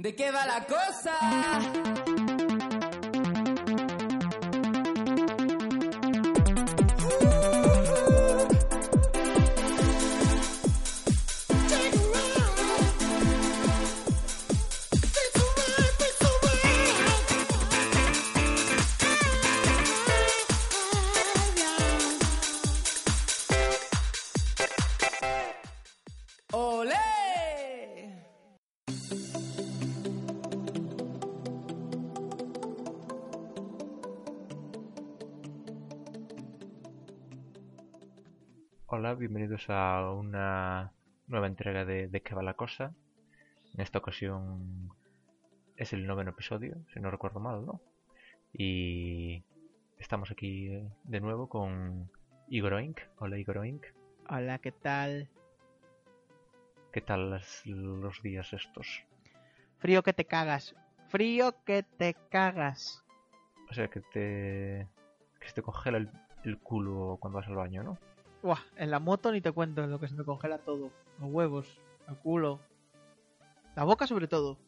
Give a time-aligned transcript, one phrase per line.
[0.00, 2.17] ¿De qué va la cosa?
[39.08, 40.92] Hola, bienvenidos a una
[41.28, 42.92] nueva entrega de De qué va la cosa.
[43.72, 44.90] En esta ocasión
[45.76, 47.80] es el noveno episodio, si no recuerdo mal, ¿no?
[48.52, 49.42] Y
[49.98, 52.10] estamos aquí eh, de nuevo con
[52.48, 53.00] Igor Oink.
[53.16, 53.82] Hola Igor Oink.
[54.28, 55.30] Hola, ¿qué tal?
[56.92, 59.04] ¿Qué tal las- los días estos?
[59.78, 60.74] Frío que te cagas.
[61.08, 63.02] Frío que te cagas.
[63.70, 64.86] O sea, que te,
[65.40, 66.10] que se te congela el,
[66.44, 67.96] el culo cuando vas al baño, ¿no?
[68.42, 70.90] Buah, en la moto ni te cuento lo que se me congela todo.
[71.18, 72.60] Los huevos, el culo.
[73.74, 74.58] La boca sobre todo.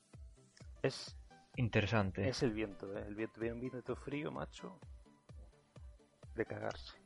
[0.83, 1.17] Es,
[1.57, 2.29] Interesante.
[2.29, 3.05] es el viento, ¿eh?
[3.07, 4.79] El viento viene un viento frío, macho.
[6.35, 6.99] De cagarse.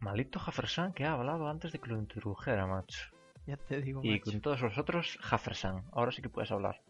[0.00, 3.10] Maldito Jefferson que ha hablado antes de que lo introdujera, macho.
[3.46, 4.30] Ya te digo, Y macho.
[4.30, 5.84] con todos vosotros, Jefferson.
[5.92, 6.80] Ahora sí que puedes hablar.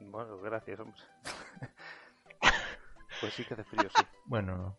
[0.00, 1.00] Bueno, gracias, hombre.
[3.20, 4.02] pues sí que hace frío, sí.
[4.26, 4.76] Bueno,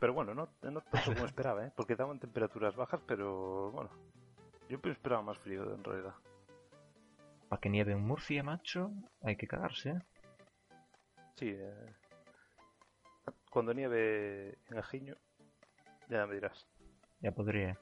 [0.00, 1.72] Pero bueno, no, no tanto como esperaba, ¿eh?
[1.76, 3.90] Porque daban temperaturas bajas, pero bueno.
[4.68, 6.14] Yo esperaba más frío, en realidad.
[7.48, 8.90] para que nieve en Murcia, macho,
[9.22, 10.02] hay que cagarse, ¿eh?
[11.34, 11.92] Sí, eh...
[13.50, 15.16] Cuando nieve en Ajiño,
[16.08, 16.66] ya me dirás.
[17.20, 17.76] Ya podría.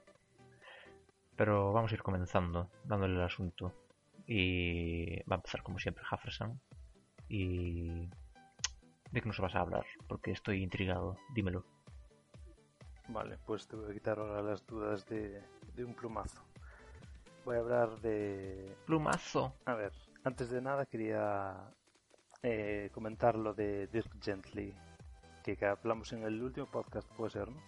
[1.37, 3.75] Pero vamos a ir comenzando, dándole el asunto.
[4.27, 6.59] Y va a empezar como siempre Jefferson.
[7.29, 8.09] Y...
[9.11, 9.87] ¿De qué nos vas a hablar?
[10.09, 11.17] Porque estoy intrigado.
[11.35, 11.65] Dímelo.
[13.09, 15.43] Vale, pues te voy a quitar ahora las dudas de,
[15.75, 16.43] de un plumazo.
[17.45, 19.55] Voy a hablar de ¡Plumazo!
[19.65, 19.93] A ver,
[20.25, 21.71] antes de nada quería
[22.43, 24.75] eh, comentar lo de Dirk Gently,
[25.43, 27.59] que, que hablamos en el último podcast, puede ser, ¿no?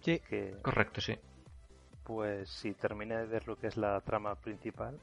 [0.00, 1.16] Sí, Que Correcto, sí.
[2.02, 4.98] pues sí, terminé de ver lo que es la trama principal,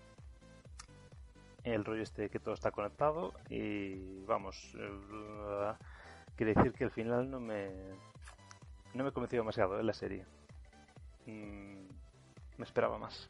[1.63, 5.73] el rollo este que todo está conectado y vamos, eh,
[6.35, 7.69] quiere decir que al final no me
[8.93, 10.25] no me convenció demasiado en la serie.
[11.25, 11.87] Mm,
[12.57, 13.27] me esperaba más.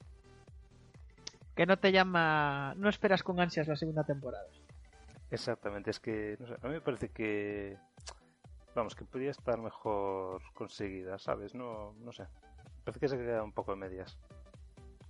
[1.56, 2.74] que no te llama.
[2.78, 4.46] No esperas con ansias la segunda temporada.
[5.32, 7.78] Exactamente, es que no sé, a mí me parece que
[8.74, 11.54] vamos, que podría estar mejor conseguida, ¿sabes?
[11.54, 12.26] No, no sé.
[12.86, 14.18] Parece que se queda un poco a medias.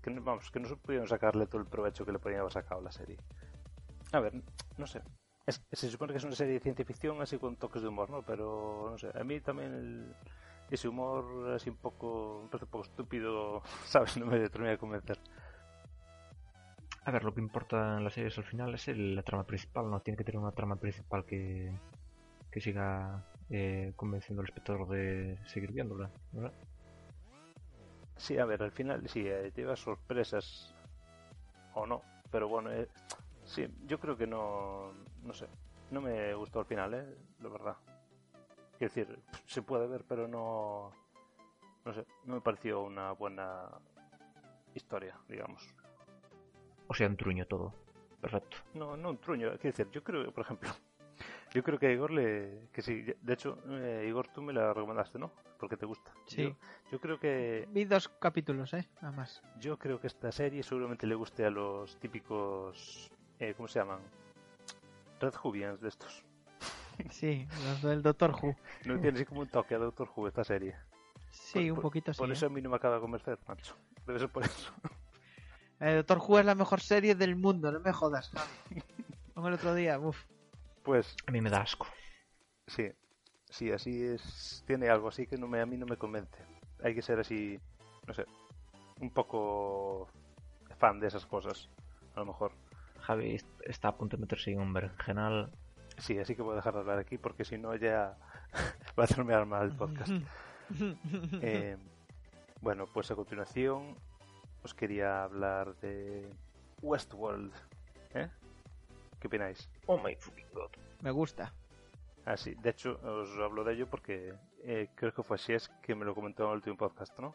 [0.02, 2.82] Que no- vamos, que no pudieron sacarle todo el provecho que le podían haber sacado
[2.82, 3.18] a la serie.
[4.12, 4.34] A ver,
[4.78, 5.02] no sé.
[5.50, 8.08] Es- se supone que es una serie de ciencia ficción así con toques de humor,
[8.12, 8.22] ¿no?
[8.22, 10.16] Pero no sé, a mí también el-
[10.70, 14.16] ese humor así un poco, un poco estúpido, ¿sabes?
[14.18, 15.18] No me termina de convencer.
[17.06, 19.90] A ver, lo que importa en las series al final es el- la trama principal.
[19.90, 21.72] No tiene que tener una trama principal que,
[22.52, 26.54] que siga eh, convenciendo al espectador de seguir viéndola, ¿verdad?
[28.18, 30.72] Sí, a ver, al final sí, eh, lleva sorpresas
[31.74, 32.88] o no, pero bueno, eh,
[33.50, 34.94] sí, yo creo que no,
[35.24, 35.48] no sé,
[35.92, 37.78] no me gustó al final, eh, la verdad.
[38.78, 40.92] Quiero decir, se puede ver, pero no,
[41.84, 43.68] no sé, no me pareció una buena
[44.74, 45.68] historia, digamos.
[46.88, 47.74] O sea, un truño todo.
[48.22, 48.58] Perfecto.
[48.74, 50.70] No, no un truño, quiero decir, yo creo, por ejemplo,
[51.54, 54.74] yo creo que a Igor le, que sí, de hecho, eh, Igor, tú me la
[54.74, 55.32] recomendaste, ¿no?
[55.58, 56.14] Porque te gusta.
[56.26, 56.44] Sí.
[56.44, 56.56] Yo,
[56.92, 58.88] yo creo que Vi dos capítulos, ¿eh?
[59.02, 59.42] Nada más.
[59.60, 63.12] Yo creo que esta serie seguramente le guste a los típicos.
[63.40, 64.00] Eh, ¿Cómo se llaman?
[65.20, 66.24] Red Jubians de estos.
[67.12, 68.54] Sí, los del Doctor Who.
[68.84, 70.76] No tiene así como un toque a Doctor Who esta serie.
[71.32, 72.18] Sí, Por- un por- poquito sí.
[72.20, 72.34] Por ¿eh?
[72.34, 73.74] eso a mí no me acaba de convencer, macho.
[74.06, 74.74] Debe ser por eso.
[75.80, 78.30] El Doctor Who es la mejor serie del mundo, no me jodas.
[79.34, 80.26] Como el otro día, uff.
[80.84, 81.88] Pues A mí me da asco.
[82.68, 82.92] sí.
[83.50, 84.64] Sí, así es.
[84.68, 86.38] Tiene algo así que no me, a mí no me convence.
[86.84, 87.60] Hay que ser así.
[88.08, 88.26] No sé.
[89.00, 90.08] Un poco.
[90.78, 91.68] fan de esas cosas.
[92.16, 92.52] A lo mejor.
[93.02, 95.52] Javi est- está a punto de meterse en un berenjenal.
[95.98, 98.18] Sí, así que voy a dejar de hablar aquí porque si no ya
[99.00, 100.12] va a terminar mal el podcast.
[101.42, 101.78] Eh,
[102.62, 103.96] bueno, pues a continuación
[104.64, 106.30] os quería hablar de
[106.84, 107.52] Westworld.
[108.14, 108.30] ¿Eh?
[109.20, 109.68] ¿Qué opináis?
[109.88, 110.70] Oh my fucking god.
[111.02, 111.52] Me gusta.
[112.26, 115.96] Ah, sí, de hecho os hablo de ello porque eh, creo que fue es que
[115.96, 117.34] me lo comentó en el último podcast, ¿no?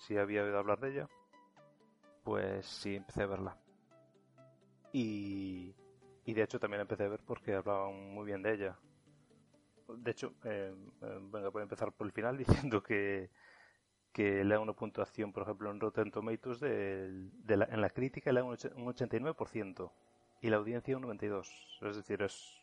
[0.00, 1.08] Si había oído hablar de ella.
[2.24, 3.56] Pues sí, empecé a verla.
[4.92, 5.74] Y,
[6.26, 8.78] y de hecho también la empecé a ver porque hablaban muy bien de ella.
[9.88, 10.72] De hecho, eh,
[11.02, 13.28] eh, venga, voy a empezar por el final diciendo que,
[14.12, 17.10] que le da una puntuación, por ejemplo, en Rotten Tomatoes de,
[17.44, 19.92] de la- en la crítica le da un, un 89%
[20.42, 21.88] y la audiencia un 92%.
[21.90, 22.60] Es decir, es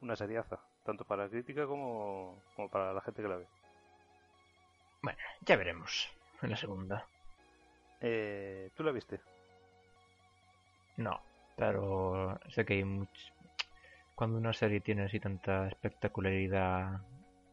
[0.00, 3.46] una seriaza, tanto para la crítica como, como para la gente que la ve.
[5.02, 6.08] Bueno, ya veremos
[6.42, 7.06] en la segunda.
[8.00, 9.20] Eh, ¿Tú la viste?
[10.96, 11.20] No,
[11.58, 13.18] pero sé que hay much...
[14.14, 17.00] Cuando una serie tiene así tanta espectacularidad...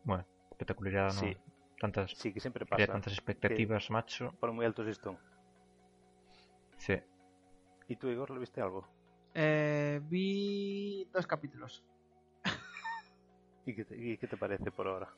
[0.03, 1.11] Bueno, espectacularidad no.
[1.19, 1.37] Sí.
[1.79, 2.87] Tantas, Sí, que siempre pasa.
[2.87, 4.33] tantas expectativas, macho.
[4.39, 5.17] Pone muy alto el listón.
[6.77, 6.95] Sí.
[7.87, 8.87] ¿Y tú, Igor, le viste algo?
[9.33, 11.83] Eh, vi dos capítulos.
[13.65, 15.09] ¿Y qué te, y qué te parece por ahora?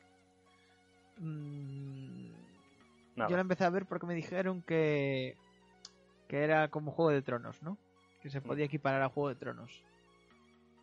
[1.18, 2.32] Mm.
[3.16, 5.36] Yo la empecé a ver porque me dijeron que,
[6.28, 7.76] que era como Juego de Tronos, ¿no?
[8.22, 9.82] Que se podía equiparar a Juego de Tronos.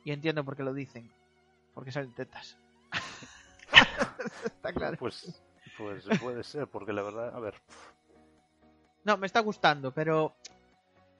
[0.04, 1.10] Y entiendo por qué lo dicen.
[1.74, 2.58] Porque salen tetas.
[4.46, 4.98] Está claro.
[4.98, 5.42] Pues,
[5.78, 7.56] pues puede ser, porque la verdad, a ver,
[9.04, 10.34] No, me está gustando, pero...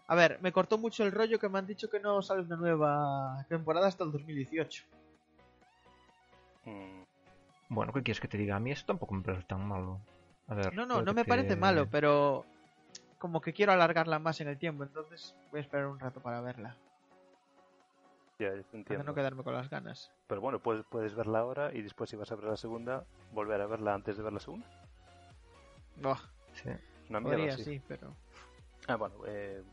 [0.08, 2.56] A ver, me cortó mucho el rollo que me han dicho que no sale una
[2.58, 4.84] nueva temporada hasta el 2018.
[6.66, 7.04] mm,
[7.70, 8.56] Bueno, ¿qué quieres que te diga?
[8.56, 10.00] A mí esto tampoco me parece tan malo.
[10.48, 12.46] A ver, No, no, no me que- parece malo, pero...
[13.20, 16.42] Como que quiero alargarla más en el tiempo, entonces voy a esperar un rato para
[16.42, 16.76] verla.
[18.40, 18.52] ya
[18.88, 20.12] Para no quedarme con las ganas.
[20.28, 23.62] Pero bueno, puedes, puedes verla ahora y después si vas a ver la segunda, volver
[23.62, 24.68] a verla antes de ver la segunda.
[25.96, 26.20] Buah,
[26.54, 26.70] Sí.
[27.10, 27.64] Una mierda, podría, sí.
[27.64, 28.16] sí, pero...
[28.88, 29.64] Ah, bueno, eh,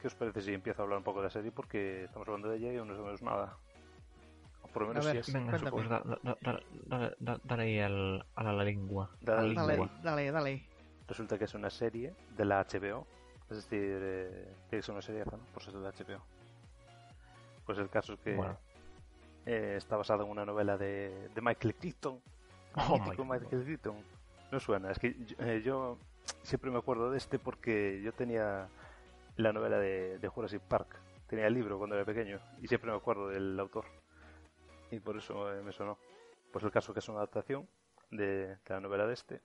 [0.00, 1.50] ¿qué os parece si empiezo a hablar un poco de la serie?
[1.52, 3.56] Porque estamos hablando de ella y aún no sabemos nada.
[4.62, 5.32] O por lo menos ver, si es...
[5.34, 9.10] Venga, pues da, da, da, da- da- dale ahí al, a la lengua.
[9.20, 9.90] Dale Dale, lengua.
[10.02, 10.66] dale, dale.
[11.08, 13.06] Resulta que es una serie de la HBO.
[13.50, 15.38] Es decir, eh, que ser una serie, ¿no?
[15.52, 16.22] Por ser de la HBO.
[17.66, 18.56] Pues el caso es que Bueno.
[19.46, 22.20] eh, está basado en una novela de, de Michael Crichton.
[22.76, 23.96] Oh, my Michael Crichton.
[24.50, 25.98] No suena, es que yo, eh, yo
[26.42, 28.68] siempre me acuerdo de este porque yo tenía
[29.36, 30.96] la novela de, de Jurassic Park.
[31.26, 33.84] Tenía el libro cuando era pequeño y siempre me acuerdo del autor.
[34.90, 35.98] Y por eso eh, me sonó.
[36.52, 37.66] Pues el caso que es una adaptación
[38.10, 39.40] de, de la novela de este.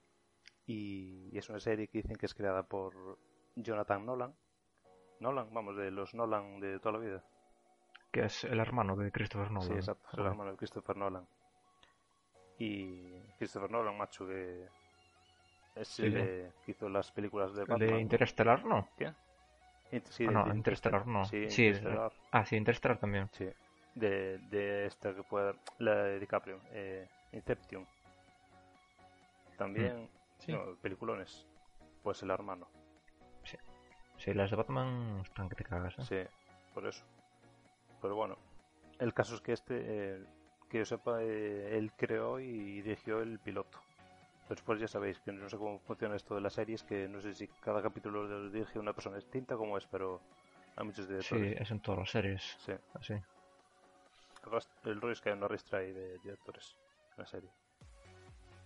[0.67, 3.17] Y, y es una serie que dicen que es creada por
[3.55, 4.35] Jonathan Nolan.
[5.19, 7.23] Nolan, vamos, de los Nolan de toda la vida.
[8.11, 9.67] Que es el hermano de Christopher Nolan.
[9.69, 11.27] Sí, exacto, es el hermano de Christopher Nolan.
[12.59, 14.67] Y Christopher Nolan, macho, que
[15.75, 17.79] es Sí, el de- que hizo las películas de Batman.
[17.79, 18.89] de Interestelar, ¿no?
[18.97, 19.13] ¿Qué?
[20.09, 21.23] Sí, Ah, no, de Interestelar no.
[21.25, 22.11] Sí, Sí, Interestelar.
[22.31, 23.29] Ah, sí, Interestelar también.
[23.31, 23.47] Sí.
[23.95, 27.87] De, de esta que puede la de DiCaprio, eh, Inception.
[29.57, 30.07] También,
[30.47, 30.53] Sí.
[30.53, 31.45] no, peliculones.
[32.01, 32.67] Pues el hermano.
[34.17, 36.01] Sí, las de Batman están que te cagas, ¿eh?
[36.03, 36.37] Sí,
[36.73, 37.05] por eso.
[38.01, 38.35] Pero bueno,
[38.97, 39.75] el caso es que este,
[40.15, 40.25] eh,
[40.71, 43.79] que yo sepa, eh, él creó y dirigió el piloto.
[44.49, 47.35] Después ya sabéis que no sé cómo funciona esto de las series, que no sé
[47.35, 50.19] si cada capítulo lo dirige una persona distinta, como es, pero
[50.75, 51.61] hay muchos Sí, directores.
[51.61, 52.57] es en todas las series.
[52.65, 52.73] Sí.
[52.95, 53.13] Así.
[54.85, 56.75] El rollo es que hay una ristra ahí de directores
[57.11, 57.49] en la serie.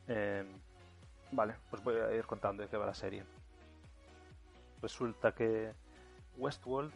[0.07, 0.45] Eh,
[1.31, 3.23] vale, pues voy a ir contando de qué va la serie.
[4.81, 5.73] Resulta que
[6.37, 6.93] Westworld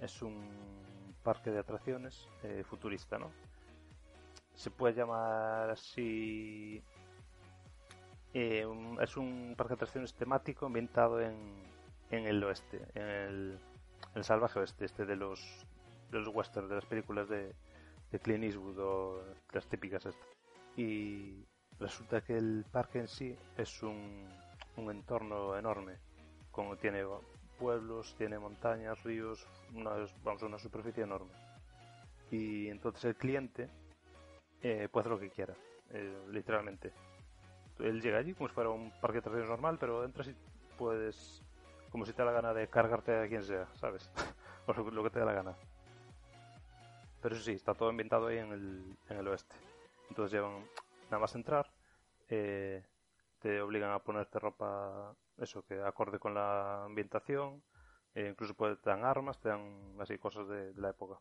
[0.00, 3.30] es un parque de atracciones eh, futurista, ¿no?
[4.54, 6.82] Se puede llamar así.
[8.34, 8.66] eh,
[9.00, 11.36] es un parque de atracciones temático ambientado en,
[12.10, 13.58] en el oeste, en el,
[14.14, 15.64] el salvaje oeste, este de los,
[16.10, 17.54] de los westerns, de las películas de,
[18.10, 19.22] de Clint Eastwood o
[19.52, 20.28] las típicas estas.
[20.76, 21.44] Y
[21.80, 24.28] resulta que el parque en sí es un,
[24.76, 25.96] un entorno enorme,
[26.50, 27.04] como tiene
[27.58, 29.90] pueblos, tiene montañas, ríos, una,
[30.24, 31.32] vamos, una superficie enorme.
[32.30, 33.68] Y entonces el cliente
[34.62, 35.54] eh, puede hacer lo que quiera,
[35.90, 36.92] eh, literalmente.
[37.78, 40.34] Él llega allí como si fuera un parque de atracciones normal, pero entras y
[40.76, 41.42] puedes,
[41.90, 44.10] como si te da la gana de cargarte a quien sea, ¿sabes?
[44.66, 45.54] o lo, que te da la gana.
[47.22, 49.54] Pero eso sí, está todo ambientado ahí en el, en el oeste.
[50.08, 50.64] Entonces llevan
[51.10, 51.72] nada más entrar,
[52.28, 52.84] eh,
[53.38, 57.62] te obligan a ponerte ropa, eso, que acorde con la ambientación,
[58.14, 61.20] eh, incluso puede- te dan armas, te dan así cosas de, la época.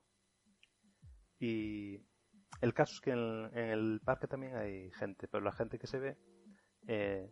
[1.40, 2.02] Y
[2.62, 6.00] el caso es que en, el parque también hay gente, pero la gente que se
[6.00, 6.18] ve
[6.88, 7.32] eh,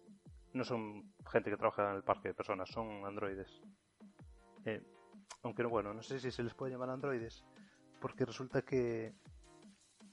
[0.53, 3.62] no son gente que trabaja en el parque personas, son androides.
[4.65, 4.83] Eh,
[5.43, 7.43] aunque bueno, no sé si se les puede llamar androides,
[8.00, 9.13] porque resulta que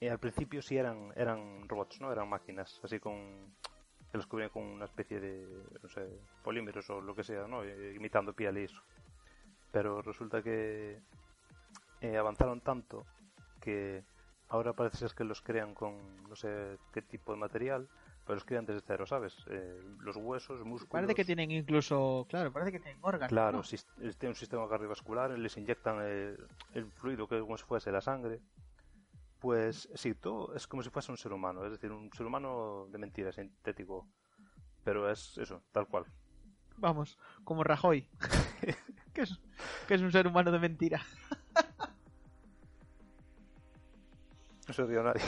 [0.09, 2.11] al principio sí eran, eran robots, ¿no?
[2.13, 3.55] Eran máquinas, así con
[4.11, 5.47] que los cubrían con una especie de,
[5.83, 6.07] no sé,
[6.43, 7.65] polímeros o lo que sea, ¿no?
[7.65, 8.83] Eh, imitando piel y eso.
[9.71, 11.01] Pero resulta que
[12.01, 13.07] eh, avanzaron tanto
[13.61, 14.05] que
[14.49, 15.97] ahora parece ser que los crean con
[16.29, 17.89] no sé qué tipo de material,
[18.27, 19.35] pero los crean desde cero, ¿sabes?
[19.49, 20.91] Eh, los huesos, músculos...
[20.91, 23.29] Parece que tienen incluso, claro, parece que tienen órganos.
[23.31, 23.63] Claro, ¿no?
[23.65, 28.01] sis- eh, tiene un sistema cardiovascular, les inyectan el fluido que como si fuese la
[28.01, 28.41] sangre.
[29.43, 32.87] Pues sí, todo es como si fuese un ser humano, es decir, un ser humano
[32.93, 34.07] de mentira, sintético.
[34.85, 36.05] Pero es eso, tal cual.
[36.77, 38.07] Vamos, como Rajoy.
[39.13, 39.41] que, es,
[39.89, 41.03] que es un ser humano de mentira.
[44.69, 45.23] No se ríe a nadie.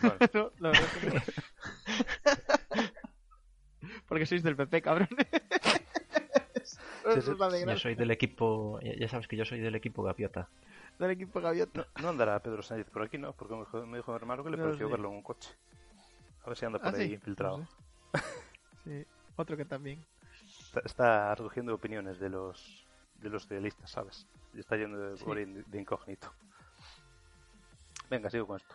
[0.00, 1.20] Bueno, No, la verdad es que no.
[4.08, 5.08] Porque sois del PP, cabrón.
[6.64, 7.32] Sí, sí.
[7.66, 10.48] Yo soy del equipo, ya ya sabes que yo soy del equipo Gaviota.
[10.98, 11.86] Del equipo Gaviota.
[12.00, 13.32] no andará Pedro Sánchez por aquí, ¿no?
[13.32, 15.50] Porque me dijo, me dijo mi hermano que le No pareció verlo en un coche.
[16.44, 17.58] A ver si anda por Ah, ahí sí, infiltrado.
[17.58, 17.68] no
[18.84, 20.04] Sí, otro que también.
[20.60, 24.26] Está, está recogiendo opiniones de los de los idealistas, ¿sabes?
[24.52, 25.24] Y está yendo de, Sí.
[25.24, 26.32] por ahí de incógnito.
[28.10, 28.74] Venga, sigo con esto.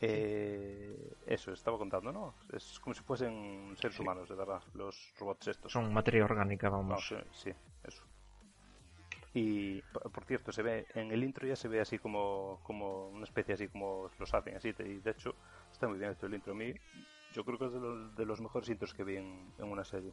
[0.00, 2.34] Eh, eso, estaba contando, ¿no?
[2.52, 4.02] Es como si fuesen seres Sí.
[4.02, 5.70] humanos, de verdad, los robots estos.
[5.72, 7.06] Son materia orgánica, No, vamos.
[7.08, 7.52] sí, sí,
[7.84, 8.02] eso.
[9.34, 13.24] Y, por cierto, se ve en el intro ya se ve así como, como una
[13.24, 14.68] especie así como los hacen, así.
[14.78, 15.34] Y de hecho,
[15.70, 16.52] está muy bien hecho el intro.
[16.52, 16.74] A mí,
[17.30, 19.84] yo creo que es de los, de los mejores intros que vi en, en una
[19.84, 20.12] serie.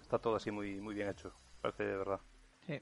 [0.00, 2.20] Está todo así muy, muy bien hecho, parece de verdad.
[2.66, 2.80] Sí.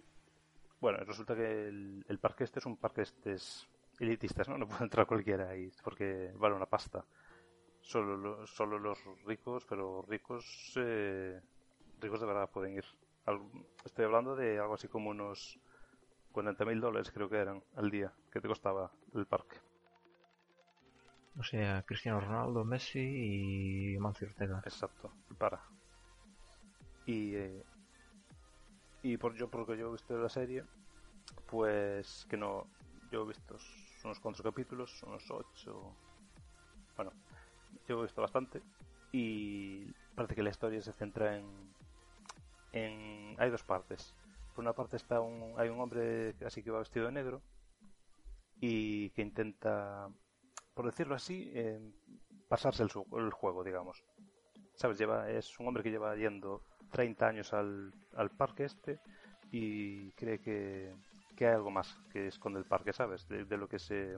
[0.81, 3.69] Bueno, resulta que el, el parque este es un parque estes
[4.01, 4.59] elitistas, ¿no?
[4.59, 7.05] No puede entrar cualquiera ahí porque vale una pasta.
[7.83, 11.41] Solo, lo- solo los ricos, pero ricos, eh,
[12.01, 12.85] ricos de verdad pueden ir.
[13.85, 15.59] Estoy hablando de algo así como unos
[16.33, 19.57] 40 mil dólares creo que eran al día que te costaba el parque.
[21.39, 24.63] O sea, Cristiano Ronaldo, Messi y Mancio Ortega.
[24.65, 25.61] Exacto, para.
[27.05, 27.65] Y, eh,
[29.03, 30.65] y por yo, por lo que yo he visto de la serie,
[31.47, 32.67] pues que no.
[33.11, 33.57] Yo he visto
[34.05, 35.95] unos cuantos capítulos, unos ocho.
[36.97, 37.13] Bueno,
[37.87, 38.63] yo he visto bastante.
[39.13, 41.76] Y parece que la historia se centra en.
[42.77, 44.15] En hay dos partes.
[44.55, 47.43] Por una parte está un, hay un hombre así que va vestido de negro
[48.61, 50.09] y que intenta,
[50.75, 51.79] por decirlo así, eh,
[52.49, 54.03] pasarse el, el juego, digamos.
[54.75, 54.99] ¿Sabes?
[54.99, 58.99] Lleva, es un hombre que lleva yendo 30 años al, al parque este
[59.51, 60.95] y cree que,
[61.37, 63.27] que hay algo más que esconde el parque, ¿sabes?
[63.29, 64.17] De, de lo que se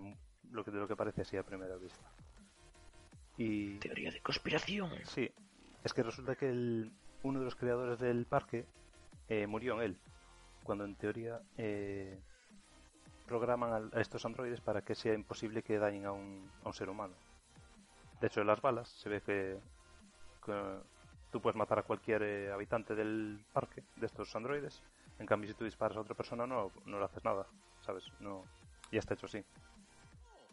[0.51, 2.11] lo que de lo que parece así a primera vista.
[3.37, 4.91] Y Teoría de conspiración.
[5.05, 5.31] sí,
[5.85, 8.65] es que resulta que el- uno de los creadores del parque
[9.29, 9.99] eh, murió en él,
[10.63, 12.19] cuando en teoría eh,
[13.27, 16.89] programan a estos androides para que sea imposible que dañen a un, a un ser
[16.89, 17.15] humano.
[18.21, 19.59] De hecho, en las balas se ve que,
[20.45, 20.79] que
[21.31, 24.83] tú puedes matar a cualquier eh, habitante del parque de estos androides.
[25.19, 27.47] En cambio, si tú disparas a otra persona, no, no le haces nada,
[27.81, 28.05] ¿sabes?
[28.21, 28.45] No,
[28.91, 29.45] ya está hecho así.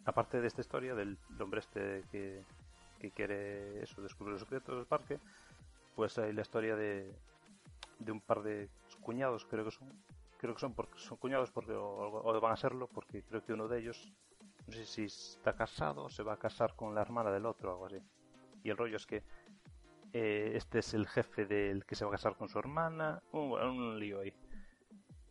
[0.05, 2.43] Aparte de esta historia del hombre este que,
[2.99, 5.19] que quiere eso, descubrir los secretos del parque,
[5.95, 7.13] pues hay la historia de,
[7.99, 8.69] de un par de
[9.01, 9.89] cuñados, creo que son.
[10.37, 13.67] Creo que son porque son cuñados porque o, van a serlo porque creo que uno
[13.67, 14.11] de ellos
[14.67, 17.69] no sé si está casado o se va a casar con la hermana del otro
[17.69, 17.99] o algo así.
[18.63, 19.23] Y el rollo es que
[20.11, 23.99] eh, este es el jefe del que se va a casar con su hermana, un
[23.99, 24.33] lío ahí.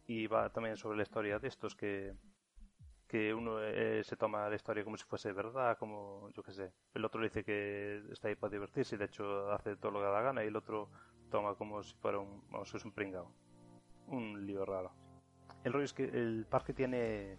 [0.06, 2.14] Y va también sobre la historia de estos que
[3.14, 6.72] que uno eh, se toma la historia como si fuese verdad, como yo qué sé.
[6.92, 10.06] El otro dice que está ahí para divertirse y de hecho hace todo lo que
[10.06, 10.90] da la gana y el otro
[11.30, 13.30] toma como si fuera un, vamos, es un pringao.
[14.08, 14.90] Un lío raro.
[15.62, 17.38] El rollo es que el parque tiene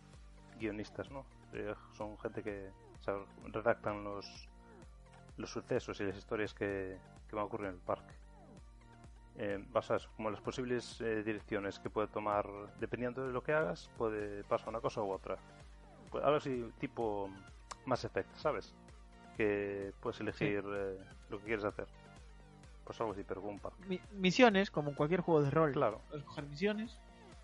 [0.58, 1.26] guionistas, ¿no?
[1.52, 3.16] Eh, son gente que o sea,
[3.52, 4.48] redactan los
[5.36, 8.16] los sucesos y las historias que, que van a ocurrir en el parque.
[9.38, 12.48] Eh, basas como las posibles eh, direcciones que puede tomar,
[12.80, 15.38] dependiendo de lo que hagas, puede pasar una cosa u otra.
[16.16, 17.30] Pues algo así, tipo
[17.86, 18.74] Mass Effect, ¿sabes?
[19.36, 20.98] Que puedes elegir eh,
[21.30, 21.88] lo que quieres hacer.
[22.86, 23.60] Pues algo así, pero un.
[23.86, 25.74] Mi- misiones, como en cualquier juego de rol.
[25.74, 26.00] Claro.
[26.08, 26.98] Puedes coger misiones.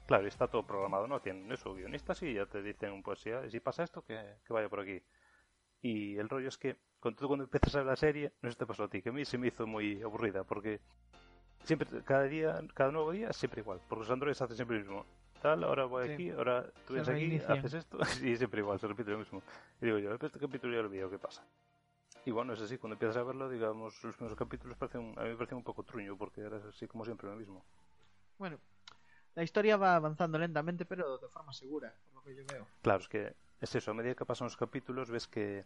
[0.08, 1.20] Claro, y está todo programado, ¿no?
[1.20, 4.70] Tienen eso, guionistas y ya te dicen, pues si, si pasa esto, que, que vaya
[4.70, 5.04] por aquí.
[5.82, 8.54] Y el rollo es que cuando tú cuando empiezas a ver la serie, no sé
[8.54, 10.80] si te pasó a ti, que a mí se me hizo muy aburrida, porque
[11.66, 14.84] siempre, cada día, cada nuevo día es siempre igual, porque los androides hacen siempre lo
[14.86, 15.06] mismo.
[15.42, 16.14] Tal, ahora voy Sí.
[16.14, 19.42] aquí, ahora tú vienes aquí, haces esto, y siempre igual, se repite lo mismo.
[19.82, 21.44] Y digo yo, este capítulo ya lo vi, ¿o ¿qué pasa?
[22.26, 25.30] Y bueno, es así, cuando empiezas a verlo, digamos, los primeros capítulos parecen, a mí
[25.30, 27.66] me parecen un poco truño, porque era así como siempre lo mismo.
[28.38, 28.60] Bueno,
[29.34, 32.68] la historia va avanzando lentamente, pero de forma segura, por lo que yo veo.
[32.84, 35.66] Claro, es que es eso, a medida que pasan los capítulos ves que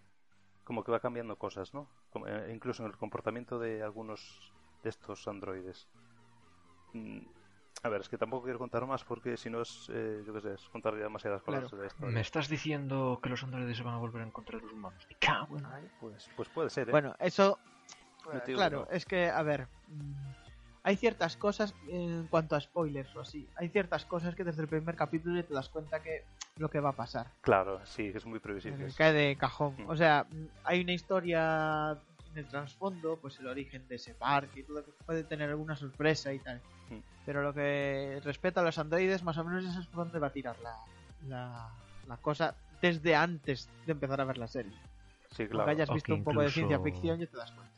[0.63, 1.89] como que va cambiando cosas, ¿no?
[2.11, 4.53] Como, eh, incluso en el comportamiento de algunos
[4.83, 5.87] de estos androides.
[7.85, 10.41] A ver, es que tampoco quiero contar más porque si no es, eh, yo qué
[10.41, 11.77] sé, es contar demasiadas cosas Claro.
[11.81, 12.13] de historia.
[12.15, 15.05] ¿Me estás diciendo que los androides se van a volver a encontrar los humanos?
[15.07, 16.91] Me cago en- Ay, pues, pues puede ser, ¿eh?
[16.91, 17.59] Bueno, eso.
[18.25, 18.97] No digo claro, que no.
[18.97, 19.67] es que, a ver.
[19.87, 20.13] mm,
[20.81, 23.47] Hay ciertas cosas en cuanto a spoilers o así.
[23.55, 26.25] Hay ciertas cosas que desde el primer capítulo te das cuenta que
[26.57, 27.31] lo que va a pasar.
[27.41, 28.85] Claro, sí, que es muy previsible.
[28.87, 29.75] Que cae de cajón.
[29.79, 29.89] Mm.
[29.89, 31.91] O sea, mm, hay una historia
[32.31, 35.75] en el trasfondo, pues el origen de ese parque y todo, que puede tener alguna
[35.75, 36.61] sorpresa y tal.
[36.89, 36.99] Mm.
[37.25, 40.27] Pero lo que respecta a los androides, más o menos eso es por donde va
[40.27, 40.75] a tirar la,
[41.27, 41.69] la,
[42.07, 44.73] la cosa desde antes de empezar a ver la serie.
[45.31, 45.71] Sí, Aunque claro.
[45.71, 47.73] hayas O visto que un poco de incluso- ciencia ficción, ya te das cuenta.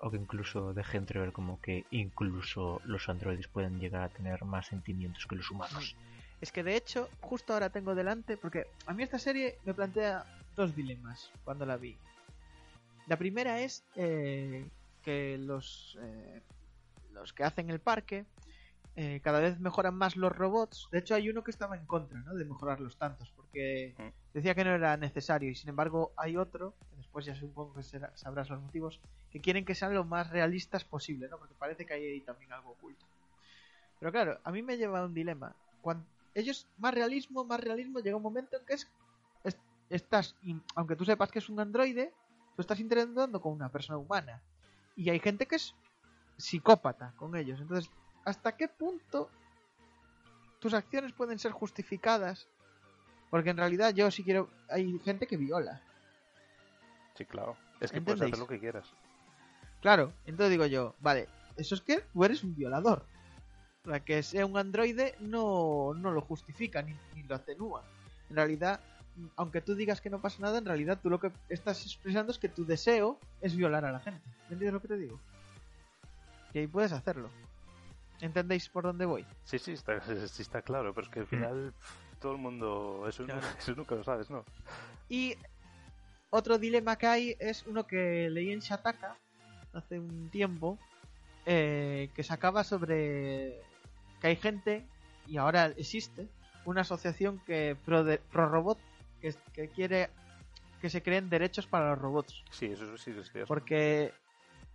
[0.00, 4.66] O que incluso deje entrever como que incluso los androides pueden llegar a tener más
[4.68, 5.96] sentimientos que los humanos.
[6.40, 10.24] Es que de hecho, justo ahora tengo delante, porque a mí esta serie me plantea
[10.54, 11.96] dos dilemas cuando la vi.
[13.08, 14.68] La primera es eh,
[15.02, 16.42] que los, eh,
[17.18, 18.24] los que hacen el parque
[18.96, 20.88] eh, cada vez mejoran más los robots.
[20.90, 22.34] De hecho, hay uno que estaba en contra ¿no?
[22.34, 24.08] de mejorarlos tantos, porque Mm.
[24.34, 25.50] decía que no era necesario.
[25.50, 29.40] Y sin embargo, hay otro, que después ya supongo que será- sabrás los motivos, que
[29.40, 31.38] quieren que sean lo más realistas posible, ¿no?
[31.38, 33.06] porque parece que hay ahí también algo oculto.
[34.00, 35.54] Pero claro, a mí me lleva a un dilema.
[35.80, 38.88] Cuando ellos, más realismo, más realismo, llega un momento en que es,
[39.44, 39.58] es-
[39.90, 40.34] estás,
[40.74, 42.12] aunque tú sepas que es un androide,
[42.56, 44.42] tú estás interactuando con una persona humana.
[44.96, 45.74] Y hay gente que es
[46.38, 47.60] psicópata con ellos.
[47.60, 47.90] Entonces,
[48.24, 49.28] ¿hasta qué punto
[50.60, 52.48] tus acciones pueden ser justificadas?
[53.30, 54.48] Porque en realidad yo sí quiero...
[54.70, 55.82] Hay gente que viola.
[57.14, 57.56] Sí, claro.
[57.80, 58.86] Es que puedes hacer lo que quieras.
[59.80, 63.04] Claro, entonces digo yo, vale, eso es que tú eres un violador.
[63.84, 67.84] Sea, que sea un androide no, no lo justifica ni, ni lo atenúa.
[68.28, 68.80] En realidad,
[69.36, 72.38] aunque tú digas que no pasa nada, en realidad tú lo que estás expresando es
[72.38, 74.22] que tu deseo es violar a la gente.
[74.48, 75.20] ¿Me entiendes lo que te digo?
[76.52, 77.30] Y ahí puedes hacerlo.
[78.20, 79.24] ¿Entendéis por dónde voy?
[79.44, 83.04] Sí, sí, está, sí está claro, pero es que al final pff, todo el mundo...
[83.08, 83.40] Eso, Claro.
[83.42, 84.44] nunca, eso nunca lo sabes, ¿no?
[85.08, 85.36] Y
[86.30, 89.16] otro dilema que hay es uno que leí en Shataka
[89.72, 90.78] hace un tiempo,
[91.46, 93.60] eh, que sacaba sobre
[94.20, 94.84] que hay gente,
[95.28, 96.26] y ahora existe,
[96.64, 98.78] una asociación que pro, de- pro robot,
[99.20, 100.10] que, que quiere
[100.80, 102.44] que se creen derechos para los robots.
[102.50, 103.48] Sí, eso sí es cierto.
[103.48, 104.12] Porque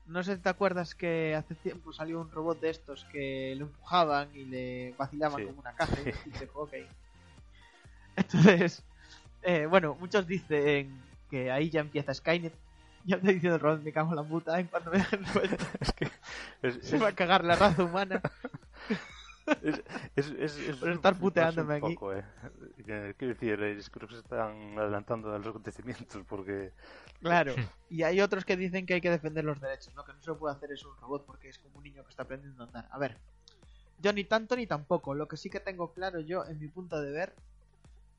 [0.05, 3.65] no sé si te acuerdas que hace tiempo salió un robot de estos que lo
[3.65, 5.45] empujaban y le vacilaban Sí.
[5.47, 6.73] como una caja y dijiste, ok.
[8.15, 8.83] Entonces,
[9.41, 12.53] eh, bueno, muchos dicen que ahí ya empieza Skynet.
[13.05, 15.65] Ya te diciendo el robot, me cago en la puta, en cuando me dejen suelto.
[15.81, 16.07] Es que...
[16.61, 18.21] Es, Se va a cagar la raza humana.
[19.63, 19.83] es,
[20.15, 21.95] es, es, es- Por estar es puteándome un aquí.
[21.95, 22.23] poco, eh.
[22.85, 23.57] Quiero decir,
[23.91, 26.71] creo que se están adelantando a los acontecimientos porque...
[27.19, 27.55] Claro.
[27.89, 30.03] Y hay otros que dicen que hay que defender los derechos, ¿no?
[30.03, 32.09] Que no se lo puede hacer es un robot porque es como un niño que
[32.09, 32.87] está aprendiendo a andar.
[32.91, 33.17] A ver,
[33.99, 35.13] yo ni tanto ni tampoco.
[35.13, 37.35] Lo que sí que tengo claro yo, en mi punto de ver,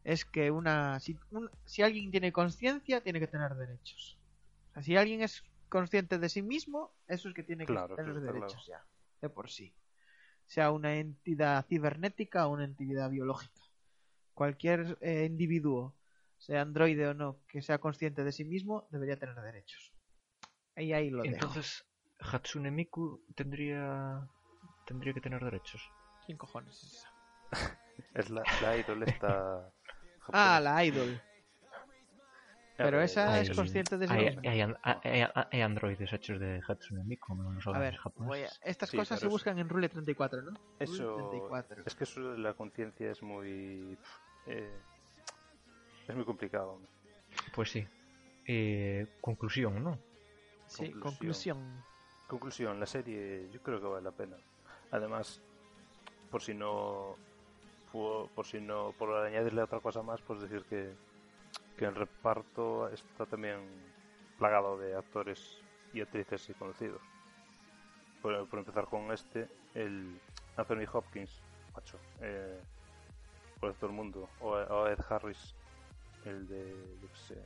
[0.04, 4.18] es que una si, un- si alguien tiene conciencia, tiene que tener derechos.
[4.70, 7.96] O sea, si alguien es consciente de sí mismo, eso es que tiene que Claro,
[7.96, 8.84] tener está derechos ya,
[9.20, 9.72] de por sí.
[10.46, 13.62] Sea una entidad cibernética o una entidad biológica.
[14.34, 15.94] Cualquier eh, individuo
[16.38, 19.92] sea androide o no, que sea consciente de sí mismo, debería tener derechos.
[20.76, 21.34] Ahí, ahí lo dejo.
[21.34, 21.86] Entonces,
[22.20, 24.28] Hatsune Miku tendría
[24.84, 25.90] tendría que tener derechos.
[26.24, 27.14] ¿Quién cojones es esa?
[28.12, 29.72] Es la, la idol esta...
[30.32, 31.20] Ah, la idol.
[32.76, 36.60] Pero esa es Hay- consciente de sí hay, hay, an- hay- hay androides hechos de
[36.66, 38.60] Hatsune Miku, no los A ver, japoneses.
[38.62, 40.52] a- estas Sí, cosas se es- buscan en Rule 34, ¿no?
[40.80, 41.12] Eso...
[41.16, 41.82] Rule 34.
[41.86, 43.96] Es que eso de la conciencia es muy...
[44.46, 44.76] eh,
[46.08, 46.80] es muy complicado.
[47.54, 47.86] Pues sí.
[48.46, 49.98] Eh, conclusión, ¿no?
[50.66, 51.00] Sí, conclusión.
[51.00, 51.84] conclusión.
[52.26, 54.36] Conclusión, la serie yo creo que vale la pena.
[54.90, 55.40] Además,
[56.30, 57.16] por si no
[57.92, 60.92] por, por si no por añadirle otra cosa más, pues decir que
[61.76, 63.60] que el reparto está también
[64.38, 65.58] plagado de actores
[65.92, 67.00] y actrices conocidos.
[68.22, 70.18] Por, por empezar con este, el
[70.56, 71.42] Anthony Hopkins,
[71.74, 72.60] macho, eh,
[73.60, 75.54] por todo el mundo, o, o Ed Harris,
[76.24, 77.38] el de, yo qué sé,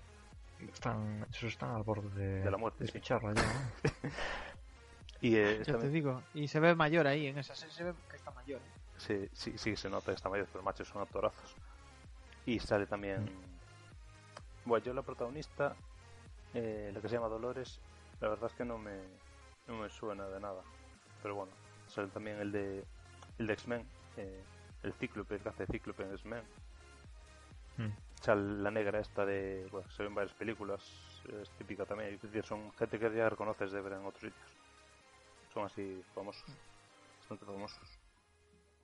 [0.73, 3.01] Están, esos están al borde de, De la muerte, de sí.
[3.01, 3.33] ya, ¿no?
[5.21, 6.23] y eh, Ya te digo.
[6.35, 8.61] Y se ve mayor ahí, en esa serie se ve que está mayor.
[8.99, 11.55] Sí, sí, sí se nota que está mayor, pero machos son actorazos.
[12.47, 13.29] Y sale también.
[14.69, 15.75] Bueno, yo la protagonista,
[16.53, 17.81] eh, la que se llama Dolores,
[18.21, 18.99] la verdad es que no me,
[19.67, 20.63] no me suena de nada.
[21.23, 21.53] Pero bueno,
[21.87, 22.85] sale también el de
[23.39, 23.87] el de X-Men,
[24.19, 24.43] eh,
[24.83, 26.43] el Cíclope, que hace Cíclope en X-Men.
[27.79, 28.61] Mm.
[28.61, 29.67] La negra esta de.
[29.73, 30.83] Bueno, se ve en varias películas,
[31.41, 32.13] es típica también.
[32.13, 34.51] Es decir, son gente que ya reconoces de ver en otros sitios.
[35.55, 36.45] Son así famosos,
[37.21, 37.99] bastante famosos.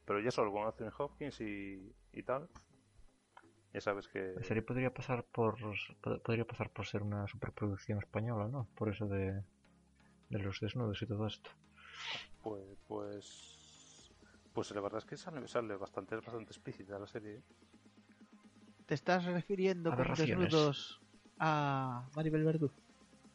[0.06, 2.48] Pero ya solo con Anthony Hopkins y, y tal,
[3.74, 4.32] ya sabes que...
[4.36, 8.66] La serie podría pasar por pod- podría pasar por ser una superproducción española, ¿no?
[8.76, 9.42] Por eso de,
[10.30, 11.50] de los desnudos y todo esto.
[12.42, 14.10] Pues, pues,
[14.52, 17.36] pues la verdad es que sale, sale bastante, es bastante explícita la serie.
[17.36, 17.42] ¿eh?
[18.86, 20.28] ¿Te estás refiriendo con Aberraciones.
[20.52, 21.00] desnudos
[21.38, 22.70] a Maribel Verdú?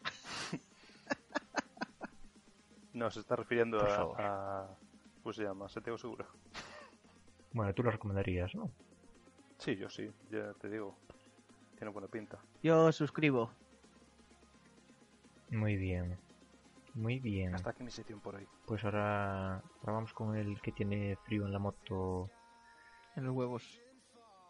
[2.94, 4.80] No, se está refiriendo a, a-
[5.22, 5.70] ¿Cómo se llama?
[5.70, 6.26] Santiago Segura.
[7.54, 8.72] Bueno, tú lo recomendarías, ¿no?
[9.70, 10.96] Sí, yo sí, ya te digo.
[11.78, 12.40] Tiene buena pinta.
[12.64, 13.52] Yo suscribo.
[15.52, 16.18] Muy bien.
[16.96, 17.54] Muy bien.
[17.54, 18.48] Hasta aquí mi sección por ahí.
[18.66, 22.32] Pues ahora, ahora vamos con el que tiene frío en la moto.
[23.16, 23.80] En los huevos.